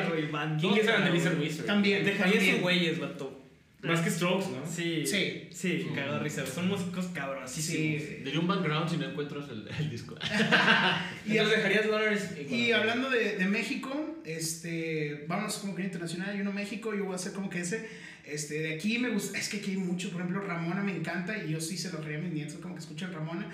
[0.60, 1.66] King Gizzard and Elisa Wizard.
[1.66, 2.04] También.
[2.04, 3.43] Dejaría sus güeyes, vato.
[3.84, 4.66] Más que Strokes, ¿no?
[4.66, 5.06] Sí.
[5.06, 5.48] Sí.
[5.52, 6.46] Sí, cagado risa.
[6.46, 7.50] Son músicos cabros.
[7.50, 8.18] Sí, sí.
[8.24, 10.16] Daría un background si no encuentras el, el disco.
[11.26, 12.30] y Entonces dejarías dólares.
[12.50, 16.30] Y, hablando de, de, México, este, vamos como que internacional.
[16.30, 17.88] Hay uno México, yo voy a hacer como que ese.
[18.24, 21.36] Este, de aquí me gusta, es que aquí hay mucho, por ejemplo, Ramona me encanta
[21.44, 23.46] y yo sí se lo reía a mis nietos como que escuchan Ramona.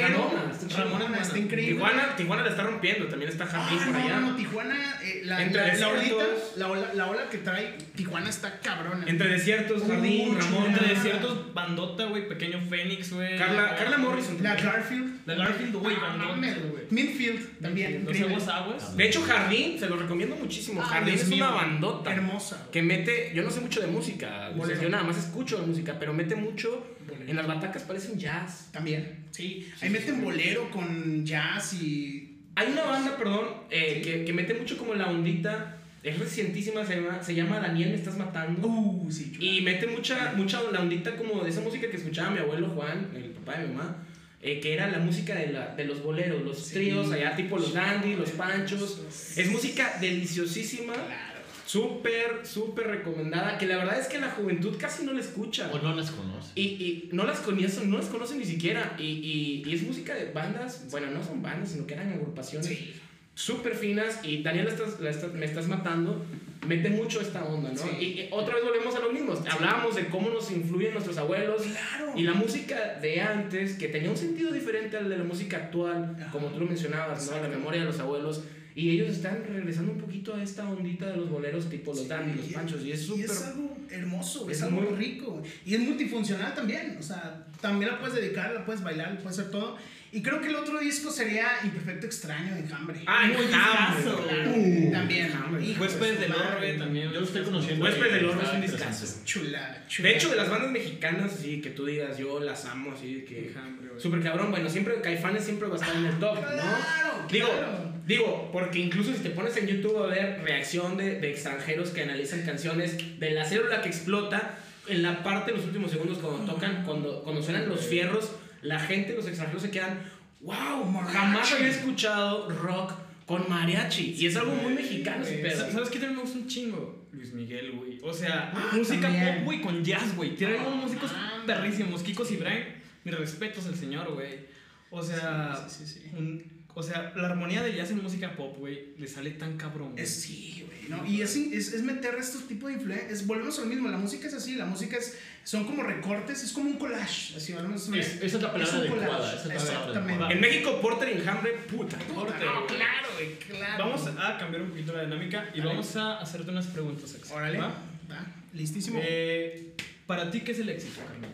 [0.00, 0.76] Pero Ramona, está.
[0.82, 1.22] Ramona Ramona.
[1.22, 1.72] está increíble.
[1.74, 4.20] Tijuana, Tijuana la está rompiendo, también está Jardín Ah, por no, allá.
[4.20, 6.28] no, no, Tijuana, eh, la, Entre la, desiertos.
[6.64, 9.04] ola, la ola que trae Tijuana está cabrona.
[9.06, 10.66] Entre desiertos, Jardín, Ramón.
[10.66, 13.36] Entre desiertos, bandota, güey, pequeño Fénix, güey.
[13.38, 14.36] Carla, Carla Morrison.
[14.42, 15.20] la Garfield.
[15.26, 16.34] La Garfield, güey, bandota,
[16.70, 16.86] güey.
[16.90, 18.04] Midfield también.
[18.06, 18.96] Los aguas aguas.
[18.96, 20.80] De hecho, Jardín, se lo recomiendo muchísimo.
[20.82, 22.12] Ah, Jardín es una bandota.
[22.12, 22.68] Hermosa.
[22.72, 24.82] Que mete, yo no sé mucho de música, o sea, Bolero.
[24.82, 26.86] yo nada más escucho de música, pero mete mucho.
[27.26, 28.70] En las batacas parecen jazz.
[28.72, 29.68] También, sí.
[29.80, 32.32] Ahí meten bolero con jazz y.
[32.54, 36.96] Hay una banda, perdón, eh, que, que mete mucho como la ondita, es recientísima, se
[36.96, 38.66] llama, se llama Daniel, me estás matando.
[38.68, 39.44] Uh, sí, chula.
[39.44, 43.10] Y mete mucha, mucha la ondita como de esa música que escuchaba mi abuelo Juan,
[43.14, 44.06] el papá de mi mamá,
[44.40, 47.74] eh, que era la música de, la, de los boleros, los tríos allá, tipo los
[47.74, 49.34] dandy, los panchos.
[49.36, 51.25] Es música deliciosísima, Claro.
[51.66, 55.68] Súper, súper recomendada, que la verdad es que la juventud casi no la escucha.
[55.72, 56.52] O no las conoce.
[56.54, 58.94] Y, y no las conocen, no las conocen ni siquiera.
[58.98, 62.66] Y, y, y es música de bandas, bueno, no son bandas, sino que eran agrupaciones
[62.68, 62.94] Sí.
[63.34, 64.20] súper finas.
[64.22, 66.24] Y Daniel, la estás- la estás- me estás matando,
[66.66, 67.76] mete mucho esta onda, ¿no?
[67.76, 67.88] Sí.
[68.00, 69.34] Y, otra vez volvemos a lo mismo.
[69.50, 71.62] Hablábamos de cómo nos influyen nuestros abuelos.
[71.62, 72.12] Claro.
[72.16, 76.16] Y la música de antes, que tenía un sentido diferente al de la música actual,
[76.20, 76.30] Ajá.
[76.30, 77.40] como tú lo mencionabas, ¿no?
[77.42, 78.44] La memoria de los abuelos.
[78.76, 82.36] Y ellos están regresando un poquito a esta ondita de los boleros tipo los dandy,
[82.36, 82.82] los Sí, panchos.
[82.84, 83.24] Y es Y súper...
[83.24, 85.42] es algo hermoso, es, es algo muy- rico.
[85.64, 86.94] Y es multifuncional también.
[87.00, 89.78] O sea, también la puedes dedicar, la puedes bailar, la puedes hacer todo.
[90.12, 93.00] Y creo que el otro disco sería Imperfecto Extraño de Enjambre.
[93.06, 93.96] ¡Ah, Muy Enjambre!
[93.96, 95.26] discazo, Claro, Uh, también.
[95.26, 95.76] Enjambre.
[95.80, 96.32] Huéspedes de del.
[96.36, 97.10] Orbe también.
[97.12, 97.84] Yo lo estoy conociendo.
[97.84, 99.20] Huésped y del Orbe es un discazo.
[99.24, 100.08] Chula, chula.
[100.08, 103.48] De hecho, de las bandas mexicanas, así que tú digas, yo las amo, así que.
[103.48, 103.88] Enjambre.
[103.98, 106.40] Súper cabrón, bueno, siempre Caifanes siempre va a estar en el top, ¿no?
[106.42, 107.95] Claro, Digo, claro.
[108.06, 112.02] Digo, porque incluso si te pones en YouTube a ver reacción de, de extranjeros que
[112.02, 116.52] analizan canciones de la célula que explota, en la parte de los últimos segundos cuando
[116.52, 118.30] tocan, cuando, cuando suenan los fierros,
[118.62, 119.98] la gente, los extranjeros se quedan,
[120.40, 121.12] wow, Mariachi.
[121.16, 122.92] jamás había escuchado rock
[123.26, 124.14] con mariachi.
[124.16, 125.72] Y es algo muy mexicano ese güey, pedo.
[125.72, 127.06] ¿Sabes qué también me gusta un chingo?
[127.12, 127.98] Luis Miguel, güey.
[128.04, 129.34] O sea, Ah, música también.
[129.38, 130.36] pop, güey, con jazz, güey.
[130.36, 131.42] Tiene unos músicos Ah.
[131.44, 132.02] perrísimos.
[132.04, 132.62] Kiko Cibrián,
[133.02, 134.46] mis respetos al señor, güey.
[134.90, 136.16] O sea, Sí, sí, sí, sí.
[136.16, 136.44] un-
[136.78, 140.04] o sea, la armonía de jazz en música pop, güey, le sale tan cabrón, güey.
[140.04, 141.06] Es, sí, güey, ¿no?
[141.06, 143.26] Y es, es, es meter estos tipos de influencias.
[143.26, 143.88] Volvemos a lo mismo.
[143.88, 144.56] La música es así.
[144.56, 146.42] La música es, son como recortes.
[146.44, 147.34] Es como un collage.
[147.34, 150.10] Así, volvemos a Es- esa es la palabra un adecuada, collage, esa es palabra Exactamente.
[150.12, 150.32] adecuada.
[150.34, 151.98] En México, Porter y Enjambre, puta.
[151.98, 153.84] Puta, no, claro, güey, claro.
[153.86, 155.70] Vamos a cambiar un poquito la dinámica y Dale.
[155.70, 157.16] vamos a hacerte unas preguntas.
[157.30, 157.58] Órale.
[157.58, 157.68] ¿Va?
[158.10, 159.00] Va, listísimo.
[159.02, 159.72] Eh,
[160.06, 161.30] Para ti, ¿qué es el éxito, carnal?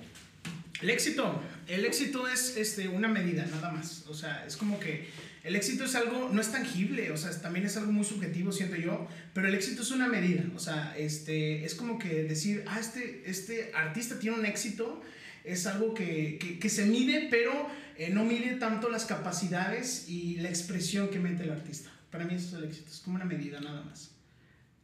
[0.81, 4.05] El éxito, el éxito es este, una medida, nada más.
[4.09, 5.09] O sea, es como que
[5.45, 8.77] el éxito es algo, no es tangible, o sea, también es algo muy subjetivo, siento
[8.77, 10.45] yo, pero el éxito es una medida.
[10.55, 15.03] O sea, este, es como que decir, ah, este, este artista tiene un éxito,
[15.45, 17.69] es algo que, que, que se mide, pero
[17.99, 21.91] eh, no mide tanto las capacidades y la expresión que mete el artista.
[22.11, 24.11] Para mí eso es el éxito, es como una medida, nada más.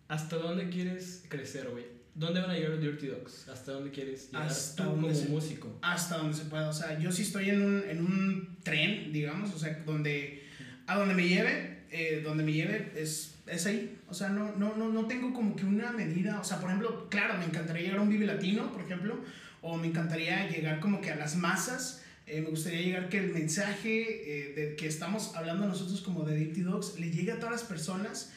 [0.08, 1.84] ¿Hasta dónde quieres crecer, güey?
[2.14, 3.46] ¿Dónde van a llegar los Dirty Dogs?
[3.48, 5.78] ¿Hasta dónde quieres llegar Hasta tú donde como se- músico?
[5.82, 6.68] hasta donde se pueda.
[6.68, 10.42] O sea, yo sí estoy en un, en un tren, digamos, o sea, donde
[10.88, 13.98] a donde me lleve, eh, donde me lleve es, es ahí.
[14.08, 16.40] O sea, no, no, no, no tengo como que una medida.
[16.40, 19.20] O sea, por ejemplo, claro, me encantaría llegar a un Vive Latino, por ejemplo,
[19.60, 22.02] o me encantaría llegar como que a las masas.
[22.26, 26.36] Eh, me gustaría llegar que el mensaje eh, de que estamos hablando nosotros como de
[26.36, 28.32] Dirty Dogs le llegue a todas las personas.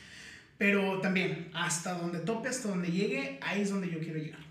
[0.57, 4.41] Pero también, hasta donde tope, hasta donde llegue, ahí es donde yo quiero llegar.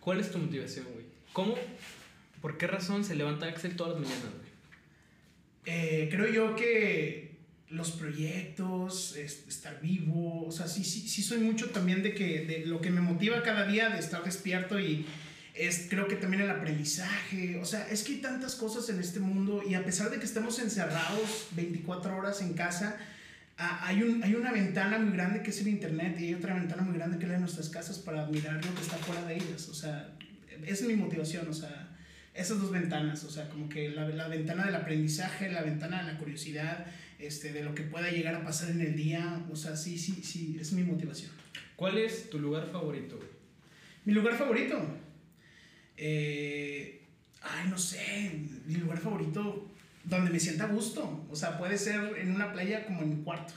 [0.00, 1.06] ¿Cuál es tu motivación, güey?
[1.32, 1.54] ¿Cómo?
[2.40, 4.51] ¿Por qué razón se levanta Axel todas las mañanas, güey?
[5.64, 7.32] Eh, creo yo que
[7.68, 12.44] los proyectos, es- estar vivo, o sea, sí, sí, sí soy mucho también de que
[12.44, 15.06] de lo que me motiva cada día de estar despierto y
[15.54, 19.20] es creo que también el aprendizaje, o sea, es que hay tantas cosas en este
[19.20, 22.96] mundo y a pesar de que estemos encerrados 24 horas en casa,
[23.58, 26.54] ah, hay, un, hay una ventana muy grande que es el internet y hay otra
[26.54, 29.24] ventana muy grande que es la de nuestras casas para admirar lo que está fuera
[29.26, 30.12] de ellas, o sea,
[30.66, 31.81] es mi motivación, o sea,
[32.34, 36.12] esas dos ventanas, o sea, como que la, la ventana del aprendizaje, la ventana de
[36.12, 36.86] la curiosidad,
[37.18, 40.22] este, de lo que pueda llegar a pasar en el día, o sea, sí, sí,
[40.22, 41.30] sí, es mi motivación.
[41.76, 43.18] ¿Cuál es tu lugar favorito?
[44.04, 44.80] Mi lugar favorito,
[45.96, 47.02] eh,
[47.42, 48.32] ay, no sé,
[48.66, 49.70] mi lugar favorito,
[50.04, 53.24] donde me sienta a gusto, o sea, puede ser en una playa como en mi
[53.24, 53.54] cuarto.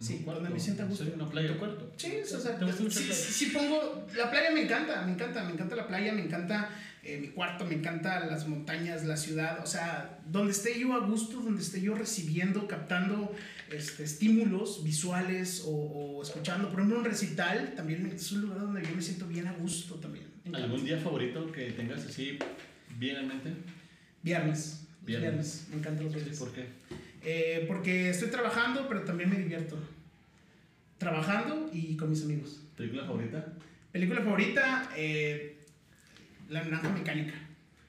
[0.00, 1.04] Sí, cuarto, donde me sienta a gusto.
[1.04, 1.52] sí, una playa.
[1.52, 1.92] ¿Tu cuarto?
[1.98, 5.52] Sí, o sea, ¿Te gusta mucho sí pongo, la playa me encanta, me encanta, me
[5.52, 6.70] encanta la playa, me encanta
[7.02, 10.98] eh, mi cuarto, me encanta las montañas, la ciudad, o sea, donde esté yo a
[11.00, 13.34] gusto, donde esté yo recibiendo, captando
[13.70, 18.82] este, estímulos visuales o, o escuchando, por ejemplo, un recital, también es un lugar donde
[18.82, 20.26] yo me siento bien a gusto también.
[20.52, 22.38] ¿Algún día favorito que tengas así
[22.98, 23.52] bien en mente?
[24.22, 25.66] Viernes, viernes.
[25.70, 26.38] Me encantan los viernes.
[26.38, 26.66] ¿Por qué?
[27.22, 29.78] Eh, porque estoy trabajando, pero también me divierto.
[30.98, 32.60] Trabajando y con mis amigos.
[32.76, 33.52] ¿Película favorita?
[33.92, 35.59] Película favorita, eh,
[36.50, 37.34] La Naranja Mecánica.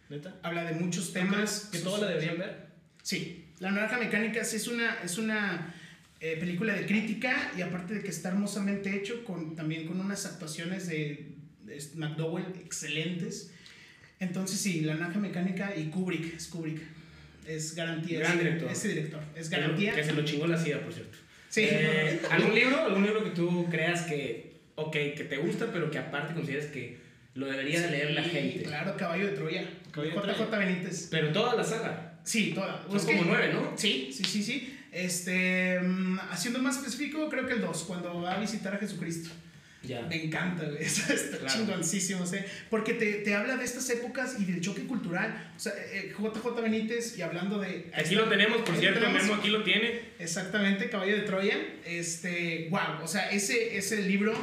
[0.09, 0.36] ¿Neta?
[0.43, 1.70] Habla de muchos temas.
[1.72, 2.68] ¿Que todos la deberían ver?
[3.03, 5.74] Sí, La Naranja Mecánica sí es una, es una
[6.20, 10.26] eh, película de crítica y aparte de que está hermosamente hecho, con, también con unas
[10.26, 11.34] actuaciones de,
[11.64, 13.51] de McDowell excelentes.
[14.20, 16.82] Entonces sí, La Naranja Mecánica y Kubrick, es Kubrick.
[17.47, 18.20] Es garantía.
[18.20, 18.72] Gran ese- director.
[18.72, 19.24] Ese director.
[19.36, 19.95] Es garantía.
[19.95, 21.18] Que se lo chingó la CIA, por cierto.
[21.49, 21.62] Sí.
[21.66, 22.86] Eh, ¿Algún libro?
[22.86, 26.99] ¿Algún libro que tú creas que, ok, que te gusta, pero que aparte consideres que
[27.34, 28.63] lo debería de leer la gente?
[28.63, 29.69] Claro, Caballo de Troya.
[29.91, 31.07] Caballo de JJ Benítez.
[31.11, 32.19] Pero toda la saga.
[32.23, 32.84] Sí, toda.
[32.88, 33.73] Son Es como que- nueve, ¿no?
[33.77, 34.77] Sí, sí, sí, sí.
[34.91, 39.29] Este, mm, haciendo más específico, creo que el 2, cuando va a visitar a Jesucristo.
[39.84, 40.01] Ya.
[40.03, 40.84] Me encanta, güey.
[40.84, 41.47] Está Claro.
[41.47, 42.38] chingoncísimo, ¿sí?
[42.69, 45.51] Porque te, te habla de estas épocas y del choque cultural.
[45.55, 47.89] O sea, eh, JJ Benítez, y hablando de.
[47.95, 49.23] Aquí lo tenemos, por cierto, tenemos.
[49.23, 50.01] Memo aquí lo tiene.
[50.19, 51.57] Exactamente, Caballo de Troya.
[51.86, 54.34] Este, wow, o sea, ese, ese libro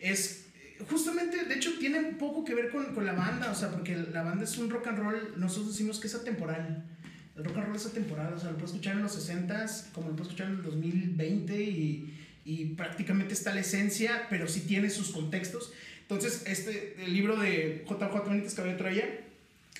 [0.00, 0.43] es
[0.88, 4.22] justamente, de hecho, tiene poco que ver con, con la banda, o sea, porque la
[4.22, 6.84] banda es un rock and roll, nosotros decimos que es atemporal.
[7.36, 10.08] El rock and roll es atemporal, o sea, lo puedes escuchar en los 60s, como
[10.08, 12.14] lo puedes escuchar en el 2020 y,
[12.44, 15.72] y prácticamente está la esencia, pero sí tiene sus contextos.
[16.02, 19.08] Entonces, este, el libro de JJ Benítez de Troya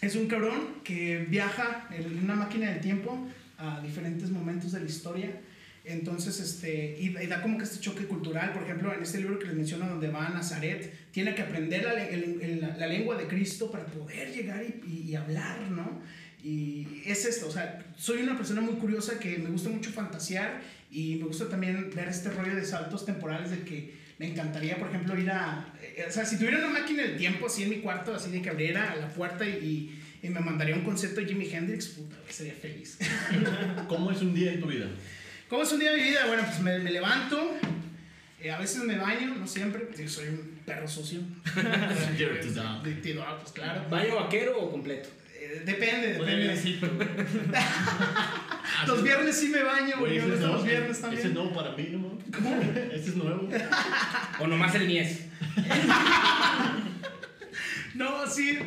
[0.00, 3.28] es un cabrón que viaja en una máquina del tiempo
[3.58, 5.40] a diferentes momentos de la historia.
[5.84, 9.38] Entonces, este, y, y da como que este choque cultural, por ejemplo, en este libro
[9.38, 12.86] que les menciono, donde va a Nazaret, tiene que aprender la, el- el- la- la
[12.86, 16.00] lengua de Cristo para poder llegar y, y- y hablar, ¿no?
[16.42, 20.60] Y es esto, o sea, soy una persona muy curiosa que me gusta mucho fantasear
[20.90, 24.88] y me gusta también ver este rollo de saltos temporales de que me encantaría, por
[24.88, 25.74] ejemplo, ir a...
[25.82, 28.40] eh, O sea, si tuviera una máquina del tiempo así en mi cuarto, así de
[28.42, 32.54] que abriera la puerta y, y me mandaría un concierto de Jimi Hendrix, puta, sería
[32.54, 32.98] feliz.
[33.88, 34.86] ¿Cómo es un día en tu vida?
[35.48, 36.26] ¿Cómo es un día de mi vida?
[36.26, 37.54] Bueno, pues me, me levanto,
[38.40, 41.20] eh, a veces me baño, no siempre, porque soy un perro sucio.
[42.18, 42.82] Dirty dog.
[42.82, 43.84] Dirty dog, pues claro.
[43.90, 45.08] ¿Baño vaquero o completo?
[45.34, 46.54] Eh, depende, depende.
[46.54, 46.80] güey.
[48.86, 50.54] Los viernes sí me baño, Güey, ese nuevo.
[50.54, 51.34] los viernes Ese es también.
[51.34, 52.18] nuevo para mí, ¿no?
[52.34, 52.60] ¿Cómo?
[52.92, 53.48] Este es nuevo.
[54.40, 55.20] ¿O nomás el Mies?
[57.94, 58.58] No, sí.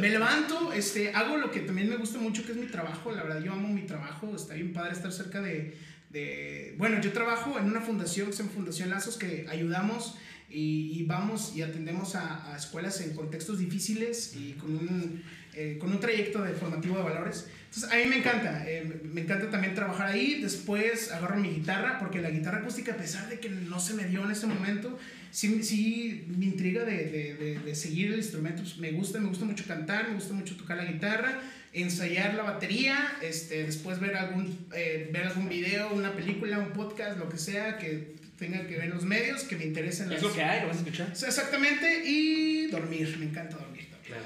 [0.00, 3.12] Me levanto, este, hago lo que también me gusta mucho, que es mi trabajo.
[3.12, 4.34] La verdad, yo amo mi trabajo.
[4.34, 5.76] Está bien padre estar cerca de.
[6.10, 10.16] de- bueno, yo trabajo en una fundación que se llama Fundación Lazos, que ayudamos
[10.50, 15.22] y, y vamos y atendemos a, a escuelas en contextos difíciles y con un,
[15.54, 17.48] eh, con un trayecto de formativo de valores.
[17.66, 18.64] Entonces, a mí me encanta.
[18.70, 20.40] eh, me- encanta también trabajar ahí.
[20.40, 24.04] Después agarro mi guitarra, porque la guitarra acústica, a pesar de que no se me
[24.04, 24.98] dio en ese momento,
[25.30, 28.62] sí, sí me intriga de, de, de, de seguir el instrumento.
[28.62, 31.40] Pues me gusta, me gusta mucho cantar, me gusta mucho tocar la guitarra,
[31.72, 37.18] ensayar la batería, este, después ver algún, eh, ver algún video, una película, un podcast,
[37.18, 40.06] lo que sea que tenga que ver en los medios, que me interesen.
[40.06, 41.08] Es las- lo que hay, lo vas a escuchar.
[41.10, 44.06] Exactamente, y dormir, me encanta dormir también.
[44.06, 44.22] Claro.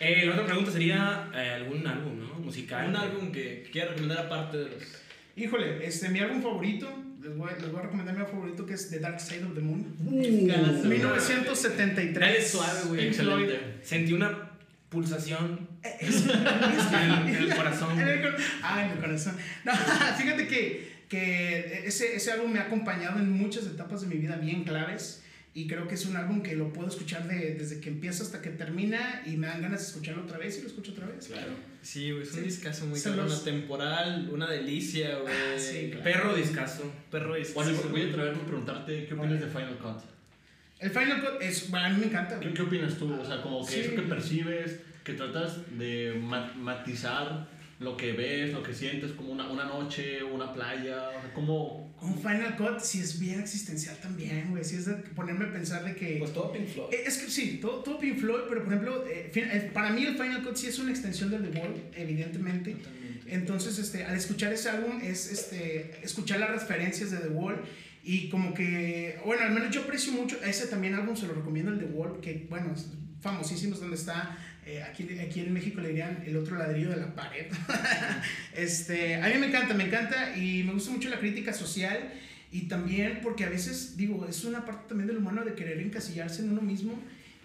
[0.00, 2.34] Eh, la otra pregunta sería eh, algún álbum, ¿no?
[2.40, 2.88] Musical.
[2.88, 4.82] Un álbum que, que quiera recomendar aparte de los.
[5.36, 8.90] Híjole, este, mi álbum favorito, les voy, les voy a recomendar mi favorito que es
[8.90, 9.96] The Dark Side of the Moon.
[10.46, 12.14] Ganas, 1973.
[12.14, 13.06] Dale suave, güey.
[13.08, 13.60] Excelente.
[13.82, 14.50] Sentí una
[14.90, 16.30] pulsación Es- es- en,
[17.10, 17.98] el- en el corazón.
[17.98, 19.36] En el ah, en el corazón.
[19.64, 19.72] No,
[20.18, 24.36] fíjate que, que ese, ese álbum me ha acompañado en muchas etapas de mi vida
[24.36, 25.22] bien claves.
[25.56, 28.42] Y creo que es un álbum que lo puedo escuchar de- desde que empieza hasta
[28.42, 29.22] que termina.
[29.24, 31.28] Y me dan ganas de escucharlo otra vez y lo escucho otra vez.
[31.28, 31.52] Claro.
[31.80, 32.44] Sí, güey, es un Sí.
[32.46, 35.32] discazo muy cabrón, los- temporal, una delicia, güey.
[35.32, 36.02] Ah, sí, claro.
[36.04, 36.92] Perro discazo.
[37.10, 37.70] Perro discazo.
[37.72, 40.02] Bueno, voy a atreverme a preguntarte, ¿qué opinas de Final Cut?
[40.80, 42.40] El Final Cut es, bueno, a mí me encanta.
[42.40, 43.12] ¿Qué, qué opinas tú?
[43.14, 43.80] O sea, como que Sí.
[43.80, 47.46] eso que percibes, que tratas de ma- matizar
[47.80, 51.92] lo que ves, lo que sientes, como una, una noche, una playa, o sea, como...
[52.00, 54.62] Un Final Cut sí es bien existencial también, güey.
[54.62, 56.16] Sí es de ponerme a pensar de que...
[56.18, 56.92] Pues todo Pink Floyd.
[56.92, 60.04] Eh, Es que sí, todo, todo Pink Floyd, pero por ejemplo, eh, eh, para mí
[60.04, 62.72] el Final Cut sí es una extensión del The Wall, evidentemente.
[62.72, 63.34] Totalmente.
[63.34, 67.62] Entonces, este, al escuchar ese álbum es este, escuchar las referencias de The Wall
[68.02, 71.72] y como que, bueno, al menos yo aprecio mucho, ese también álbum se lo recomiendo,
[71.72, 72.90] el The Wall, que bueno, es
[73.22, 74.36] famosísimo, es donde está,
[74.66, 77.46] eh, aquí, aquí en México le dirían el otro ladrillo de la pared.
[78.54, 82.12] este, a mí me encanta, me encanta y me gusta mucho la crítica social
[82.52, 86.42] y también porque a veces, digo, es una parte también del humano de querer encasillarse
[86.42, 87.00] en uno mismo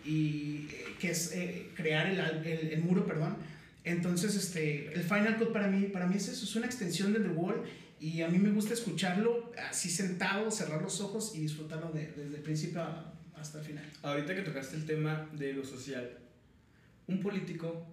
[0.06, 3.36] y eh, que es eh, crear el, el, el muro, perdón.
[3.84, 7.24] Entonces, este, el Final Cut para mí, para mí es eso, es una extensión del
[7.24, 7.64] The Wall
[8.00, 12.36] y a mí me gusta escucharlo así sentado, cerrar los ojos y disfrutarlo de- desde
[12.38, 12.84] el principio
[13.36, 13.86] hasta el final.
[14.04, 16.10] Ahorita que tocaste el tema de lo social,
[17.10, 17.86] un político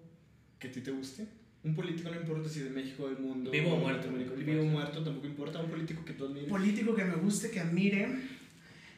[0.58, 1.26] que a ti te guste,
[1.64, 3.50] Un político no importa si es de México, del mundo.
[3.50, 4.08] Vivo o muerto.
[4.10, 5.60] Vivo o muerto, tampoco importa.
[5.60, 6.48] Un político que tú admires.
[6.48, 8.06] Político que me guste, que admire.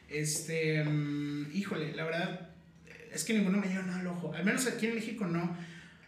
[0.09, 0.83] Este.
[0.83, 2.49] mm, híjole, la verdad.
[3.13, 4.33] Es que ninguno me lleva nada al ojo.
[4.33, 5.57] Al menos aquí en México no.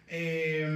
[0.07, 0.67] Eh,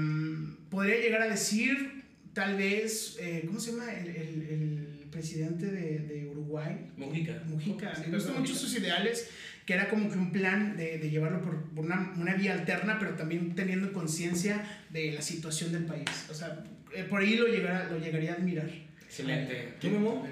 [0.70, 3.18] podría llegar a decir, tal vez.
[3.20, 3.92] eh, ¿Cómo se llama?
[3.94, 6.88] El, el- el presidente de, de Uruguay.
[6.98, 7.42] Mujica.
[7.46, 7.96] Mujica.
[7.96, 9.30] Sí, Me gustan mucho sus ideales,
[9.66, 12.98] que era como que un plan de, de llevarlo por, por una, una vía alterna,
[13.00, 16.06] pero también teniendo conciencia de la situación del país.
[16.30, 16.64] O sea,
[16.94, 18.70] eh, por ahí lo, llegara, lo llegaría a admirar.
[19.04, 19.74] Excelente.
[19.82, 20.28] ¿Tú, Memo?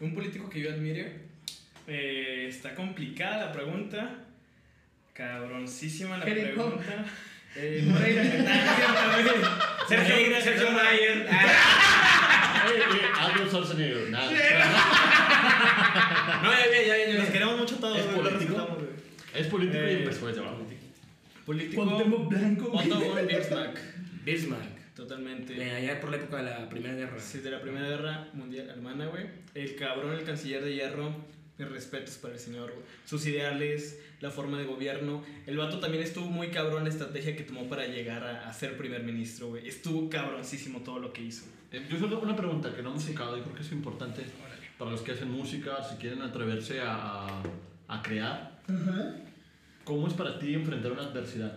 [0.00, 1.24] Un político que yo admire.
[1.86, 4.18] Eh, está complicada la pregunta.
[5.14, 6.54] Cabroncísima la Jericho.
[6.54, 7.04] pregunta.
[7.58, 7.96] Eh, no.
[9.88, 10.70] Sergio, Sergio.
[10.72, 11.26] Mayer.
[11.30, 12.66] Ah,
[13.24, 14.30] Arnold Schwarzenegger, nada.
[16.42, 17.18] no, ya, ya, ya, ya.
[17.18, 17.98] Nos queremos mucho todos.
[17.98, 18.78] ¿Es político?
[19.34, 20.66] Es político y empezó desde abajo.
[21.44, 21.84] Político.
[21.84, 22.72] Cuauhtémoc Blanco.
[23.28, 23.78] Bismarck.
[24.24, 24.76] Bismarck.
[24.94, 25.54] Totalmente.
[25.54, 27.18] De allá por la época de la Primera Guerra.
[27.20, 29.26] Sí, de la Primera Guerra Mundial Alemana, güey.
[29.54, 31.14] El cabrón, el canciller de hierro.
[31.58, 32.84] Mis respetos para el señor, güey.
[33.06, 35.22] Sus ideales, la forma de gobierno.
[35.46, 38.76] El vato también estuvo muy cabrón la estrategia que tomó para llegar a, a ser
[38.76, 39.66] primer ministro, güey.
[39.66, 41.44] Estuvo cabroncísimo todo lo que hizo.
[41.72, 44.22] Eh, Yo solo una pregunta que no hemos tocado y creo que es importante
[44.78, 47.42] para los que hacen música, si quieren atreverse a,
[47.88, 48.60] a, crear.
[48.68, 49.14] Ajá.
[49.84, 51.56] ¿Cómo es para ti enfrentar una adversidad?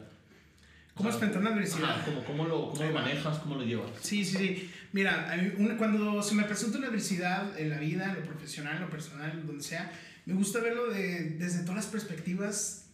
[0.94, 1.90] ¿Cómo O sea, enfrentar una adversidad?
[1.92, 3.40] ajá, ¿cómo, cómo lo, cómo lo manejas?
[3.40, 3.90] ¿Cómo lo llevas?
[4.02, 4.72] Sí, sí, sí.
[4.92, 5.34] Mira,
[5.78, 9.46] cuando se me presenta una adversidad en la vida, en lo profesional, en lo personal,
[9.46, 9.92] donde sea,
[10.26, 12.86] me gusta verlo de- desde todas las perspectivas,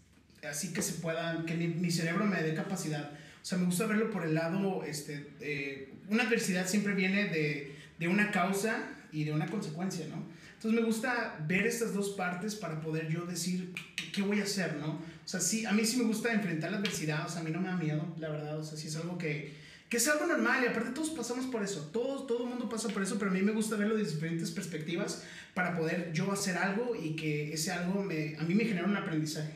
[0.47, 3.11] así que se pueda, que mi, mi cerebro me dé capacidad.
[3.11, 7.75] O sea, me gusta verlo por el lado, este, eh, una adversidad siempre viene de,
[7.99, 10.23] de una causa y de una consecuencia, ¿no?
[10.55, 14.43] Entonces me gusta ver estas dos partes para poder yo decir qué, qué voy a
[14.43, 14.93] hacer, ¿no?
[14.93, 17.51] O sea, sí, a mí sí me gusta enfrentar la adversidad, o sea, a mí
[17.51, 19.53] no me da miedo, la verdad, o sea, sí es algo que,
[19.89, 22.89] que es algo normal y aparte todos pasamos por eso, todos, todo el mundo pasa
[22.89, 26.57] por eso, pero a mí me gusta verlo desde diferentes perspectivas para poder yo hacer
[26.57, 29.53] algo y que ese algo me, a mí me genera un aprendizaje.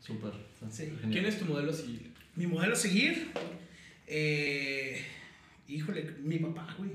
[0.00, 0.32] Súper.
[0.70, 0.92] Sí.
[1.10, 2.12] ¿Quién es tu modelo a seguir?
[2.34, 3.32] Mi modelo a seguir,
[4.06, 5.02] eh,
[5.68, 6.92] híjole, mi papá, güey.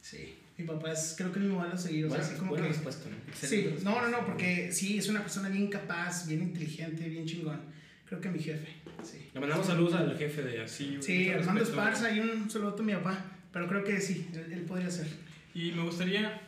[0.00, 2.66] Sí, mi papá es, creo que mi modelo a seguir, o sea, así como buena
[2.66, 2.72] que...
[2.72, 3.16] respuesta, ¿no?
[3.32, 7.60] Sí, no, no, no, porque sí, es una persona bien capaz, bien inteligente, bien chingón.
[8.06, 8.66] Creo que mi jefe,
[9.04, 9.28] sí.
[9.32, 10.98] Le mandamos saludos al jefe de así.
[11.00, 11.62] Sí, Armando.
[11.62, 15.06] Esparza y un saludo a mi papá, pero creo que sí, él, él podría ser.
[15.54, 16.40] Y me gustaría.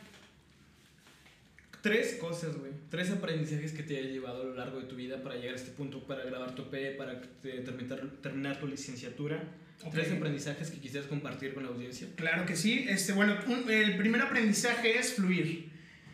[1.81, 2.73] Tres cosas, güey.
[2.89, 5.57] Tres aprendizajes que te haya llevado a lo largo de tu vida para llegar a
[5.57, 9.41] este punto, para grabar tu P, para terminar, terminar tu licenciatura.
[9.83, 9.93] Ok.
[9.93, 12.07] Tres aprendizajes que quisieras compartir con la audiencia.
[12.15, 12.85] Claro que sí.
[12.87, 15.69] Este, bueno, un- el primer aprendizaje es fluir.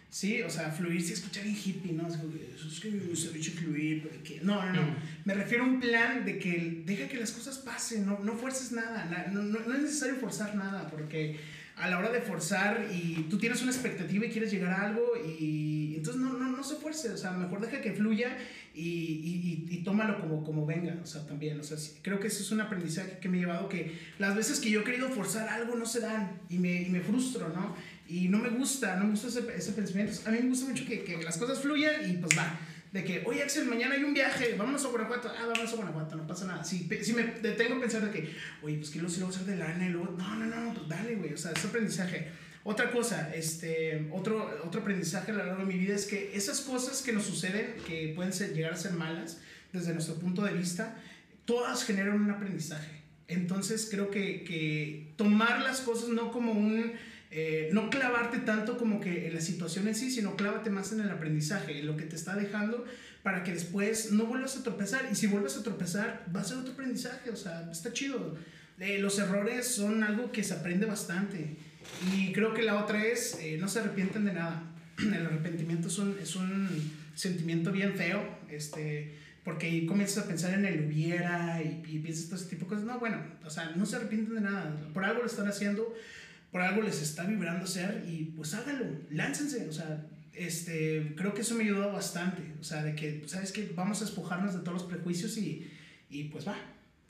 [0.09, 2.07] Sí, o sea, fluir se escucha bien hippie, ¿no?
[2.07, 4.09] Es que, "Eso es que me gusta mucho fluir.
[4.41, 4.81] No, no, no.
[4.83, 4.91] Ujú.
[5.25, 8.71] Me refiero a un plan de que deja que las cosas pasen, no, no fuerces
[8.71, 11.37] nada, na- no, no, no es necesario forzar nada, porque
[11.77, 15.13] a la hora de forzar y tú tienes una expectativa y quieres llegar a algo
[15.17, 18.37] y entonces no, no, no se fuerce, o sea, mejor deja que fluya
[18.73, 22.41] y, y, y, tómalo como, como venga, o sea, también, o sea, creo que eso
[22.41, 25.49] es un aprendizaje que me he llevado que las veces que yo he querido forzar
[25.49, 27.75] algo no se dan y me, y me frustro, ¿no?
[28.07, 30.13] Y no me gusta, no me gusta ese, ese pensamiento.
[30.25, 32.57] A mí me gusta mucho que, que las cosas fluyan y pues va.
[32.97, 35.29] De que, oye Axel, mañana hay un viaje, vámonos a Guanajuato.
[35.29, 36.63] Ah, vámonos a Guanajuato, no pasa nada.
[36.63, 39.35] Si, si me detengo a pensar de que, oye, pues que lo si lo voy
[39.35, 41.31] a hacer de lana y luego, no, no, no, pues dale, güey.
[41.31, 42.29] O sea, es aprendizaje.
[42.63, 46.61] Otra cosa, este, otro, otro aprendizaje a lo largo de mi vida es que esas
[46.61, 49.41] cosas que nos suceden, que pueden llegar a ser malas
[49.71, 50.95] desde nuestro punto de vista,
[51.45, 53.03] todas generan un aprendizaje.
[53.27, 56.93] Entonces creo que, que tomar las cosas no como un...
[57.29, 61.01] eh, no clavarte tanto como que en la situación en sí, sino clávate más en
[61.01, 62.85] el aprendizaje, en lo que te está dejando
[63.27, 65.09] para que después no vuelvas a tropezar.
[65.11, 68.37] Y si vuelves a tropezar, va a ser otro aprendizaje, o sea, está chido.
[68.79, 71.57] Eh, los errores son algo que se aprende bastante.
[72.13, 74.63] Y creo que la otra es, eh, no se arrepienten de nada.
[74.97, 76.69] El arrepentimiento es un, es un
[77.15, 82.27] sentimiento bien feo, este, porque ahí comienzas a pensar en el hubiera y, y piensas
[82.27, 82.85] todo ese tipo de cosas.
[82.85, 84.73] No, bueno, o sea, no se arrepienten de nada.
[84.93, 85.93] Por algo lo están haciendo,
[86.51, 89.67] por algo les está vibrando hacer y pues háganlo, láncense.
[89.67, 92.41] O sea, este, creo que eso me ayudó bastante.
[92.59, 93.71] O sea, de que, ¿sabes qué?
[93.75, 95.69] Vamos a despojarnos de todos los prejuicios y,
[96.09, 96.55] y pues va.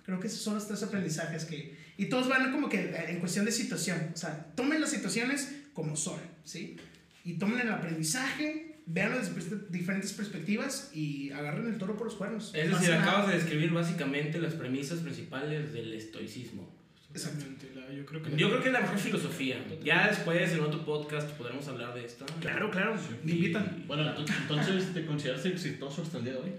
[0.04, 1.78] Creo que esos son los tres aprendizajes que...
[1.98, 4.12] Y todos van como que en cuestión de situación.
[4.14, 6.78] O sea, tomen las situaciones como son, ¿sí?
[7.26, 12.54] Y tomen el aprendizaje, véanlo desde diferentes perspectivas y agarren el toro por los cuernos.
[12.56, 16.77] Es decir, acabas de describir básicamente las premisas principales del estoicismo.
[17.14, 17.72] Exactamente.
[17.76, 19.58] La- yo creo que Yo creo que es la mejor filosofía.
[19.84, 22.26] Ya después, en otro podcast, podremos hablar de esto.
[22.42, 23.84] Claro, claro, me invitan.
[23.88, 26.52] Bueno, ent- entonces, ¿te consideras exitoso hasta el día de hoy?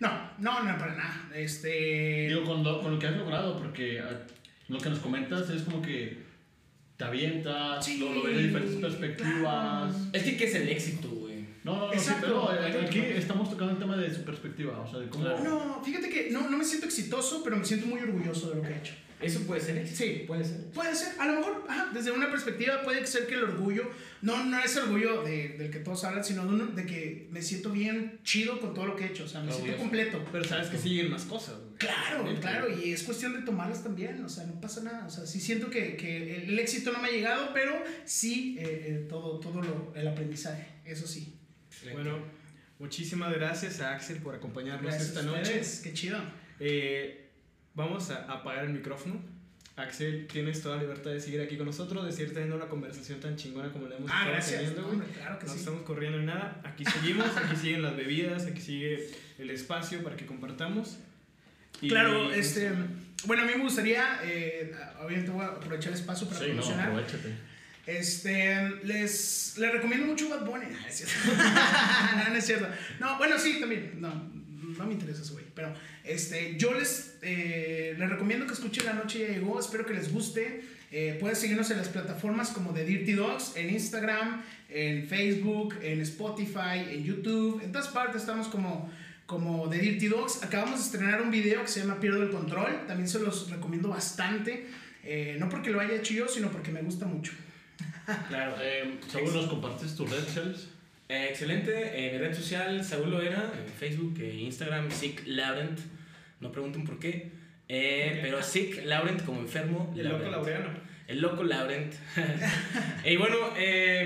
[0.00, 1.30] No, no, no, para nada.
[1.34, 2.26] Este...
[2.28, 4.20] Digo, con lo, con lo que has logrado, porque ah,
[4.68, 6.18] lo que nos comentas es como que
[6.96, 9.40] te avientas, Sí, lo, lo ves de diferentes perspectivas.
[9.94, 9.94] claro.
[10.12, 11.44] Es que, ¿qué es el éxito, güey?
[11.64, 12.48] No, no, no, sí, Exacto.
[12.50, 15.24] pero eh, aquí estamos tocando el tema de su perspectiva, o sea, de cómo...
[15.24, 18.62] No, fíjate que no, no me siento exitoso, pero me siento muy orgulloso de lo
[18.62, 18.92] que he hecho.
[19.24, 19.98] Eso puede ser éxito.
[20.04, 20.24] Sí.
[20.26, 20.70] puede ser.
[20.72, 23.90] Puede ser, a lo mejor, ajá, desde una perspectiva puede ser que el orgullo,
[24.22, 27.42] no, no es orgullo de, del que todos hablan, sino de, uno- de que me
[27.42, 30.24] siento bien chido con todo lo que he hecho, o sea, me siento completo.
[30.32, 31.74] Pero sabes que siguen más cosas, güey.
[31.78, 35.26] Claro, claro, y es cuestión de tomarlas también, o sea, no pasa nada, o sea,
[35.26, 37.72] sí siento que, que el éxito no me ha llegado, pero
[38.04, 41.34] sí eh, eh, todo, todo lo, el aprendizaje, eso sí.
[41.92, 42.18] Bueno,
[42.78, 45.60] muchísimas gracias a Axel por acompañarnos Gracias esta noche.
[45.82, 46.18] qué chido.
[46.60, 47.23] Eh,
[47.74, 49.20] vamos a apagar el micrófono.
[49.76, 53.18] Axel, tienes toda la libertad de seguir aquí con nosotros, de seguir teniendo una conversación
[53.18, 55.00] tan chingona como la hemos Ah, estado teniendo, no, güey.
[55.00, 55.58] hombre, claro que No sí.
[55.58, 56.60] estamos corriendo en nada.
[56.64, 60.98] Aquí seguimos, aquí siguen las bebidas, aquí sigue el espacio para que compartamos.
[61.80, 62.70] Y- Claro, este,
[63.26, 64.72] bueno, a mí me gustaría, eh,
[65.04, 66.88] obviamente voy a aprovechar el espacio para Sí, no, promocionar.
[66.90, 67.34] aprovechate.
[67.86, 70.66] Este, les, les recomiendo mucho Bad Bunny.
[70.70, 71.14] No, es cierto.
[72.16, 72.68] no, no es cierto.
[73.00, 74.00] No, bueno, sí, también.
[74.00, 74.08] No,
[74.78, 75.44] no me interesa ese güey.
[75.54, 75.72] Pero
[76.04, 79.58] este, yo les, eh, les recomiendo que escuchen La Noche Ya Llegó.
[79.58, 80.62] Espero que les guste.
[80.90, 86.00] Eh, pueden seguirnos en las plataformas como de Dirty Dogs, en Instagram, en Facebook, en
[86.02, 87.60] Spotify, en YouTube.
[87.64, 88.92] En todas partes estamos como,
[89.26, 90.42] como de Dirty Dogs.
[90.44, 92.86] Acabamos de estrenar un video que se llama Pierdo el Control.
[92.86, 94.66] También se los recomiendo bastante.
[95.02, 97.32] Eh, no porque lo haya hecho yo, sino porque me gusta mucho.
[98.28, 98.54] Claro.
[98.60, 100.68] Eh, Saúl, ¿nos compartes tus redes sociales?
[101.08, 101.72] Eh, excelente.
[101.94, 105.78] Eh, mi red social, Saúl Loera, en Facebook e Instagram, Sick Laurent.
[106.40, 107.30] No pregunten por qué.
[107.68, 109.92] Eh, pero Sick Laurent como enfermo.
[109.96, 110.70] El loco laureano.
[111.06, 111.92] El loco Laurent.
[113.04, 113.36] y bueno,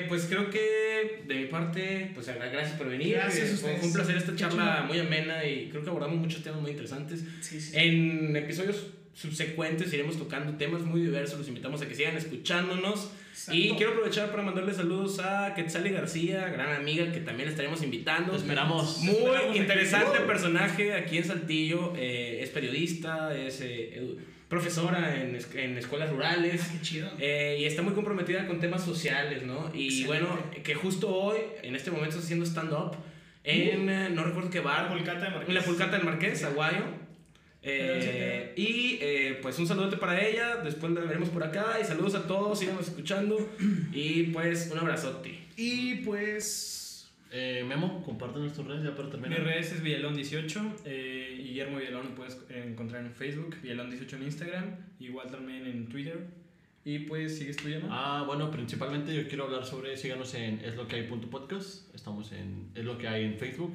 [0.09, 3.15] pues creo que de mi parte, pues gracias por venir.
[3.15, 6.73] Gracias fue, un placer esta charla muy amena y creo que abordamos muchos temas muy
[6.73, 7.25] interesantes.
[7.41, 7.73] Sí, sí.
[7.77, 8.89] En episodios
[9.19, 11.39] subsecuentes iremos tocando temas muy diversos.
[11.39, 13.11] Los invitamos a que sigan escuchándonos.
[13.51, 13.77] Y Exacto.
[13.77, 18.33] quiero aprovechar para mandarle saludos a Quetzali García, gran amiga que también la estaremos invitando.
[18.33, 18.99] Te esperamos.
[18.99, 19.59] Muy Esperamos aquí.
[19.59, 20.27] interesante ¡Uh!
[20.27, 21.93] personaje aquí en Saltillo.
[21.97, 24.17] eh, es periodista, es eh,
[24.49, 26.61] profesora en, es- en escuelas rurales.
[26.65, 27.11] Ah, qué chido.
[27.19, 29.71] eh, y está muy comprometida con temas sociales, ¿no?
[29.75, 30.07] Y Excelente.
[30.07, 32.97] bueno, que justo hoy, en este momento, está haciendo stand-up
[33.45, 35.49] en, eh, no recuerdo qué La bar, pulcata de Marqués.
[35.49, 36.85] en la Pulcata del Marqués, Aguayo.
[37.63, 42.15] Eh, y eh, pues un saludote para ella, después la veremos por acá y saludos
[42.15, 43.37] a todos, síganos escuchando
[43.93, 45.39] y pues un abrazote.
[45.57, 47.11] Y pues.
[47.31, 49.43] Eh, Memo, compártenos tus redes ya para Mi terminar.
[49.43, 54.77] redes es Villalón18, eh, y Guillermo Villalón lo puedes encontrar en Facebook, Villalón18 en Instagram,
[54.99, 56.27] igual también en Twitter.
[56.87, 57.89] Y pues sigues tú ya, ¿no?
[57.91, 61.95] Ah, bueno, principalmente yo quiero hablar sobre, síganos en es lo que hay punto podcast,
[61.95, 63.75] estamos en es lo que hay en Facebook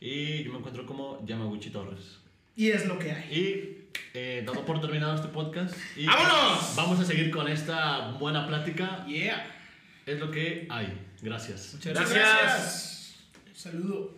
[0.00, 2.23] y yo me encuentro como Yamaguchi Torres.
[2.56, 3.32] Y es lo que hay.
[3.32, 6.74] Y eh, dado por terminado este podcast y ¡Vámonos!
[6.76, 9.44] vamos a seguir con esta buena plática, Yeah.
[10.06, 11.00] es lo que hay.
[11.22, 11.74] Gracias.
[11.74, 13.14] Muchas Gracias.
[13.54, 14.16] Saludo.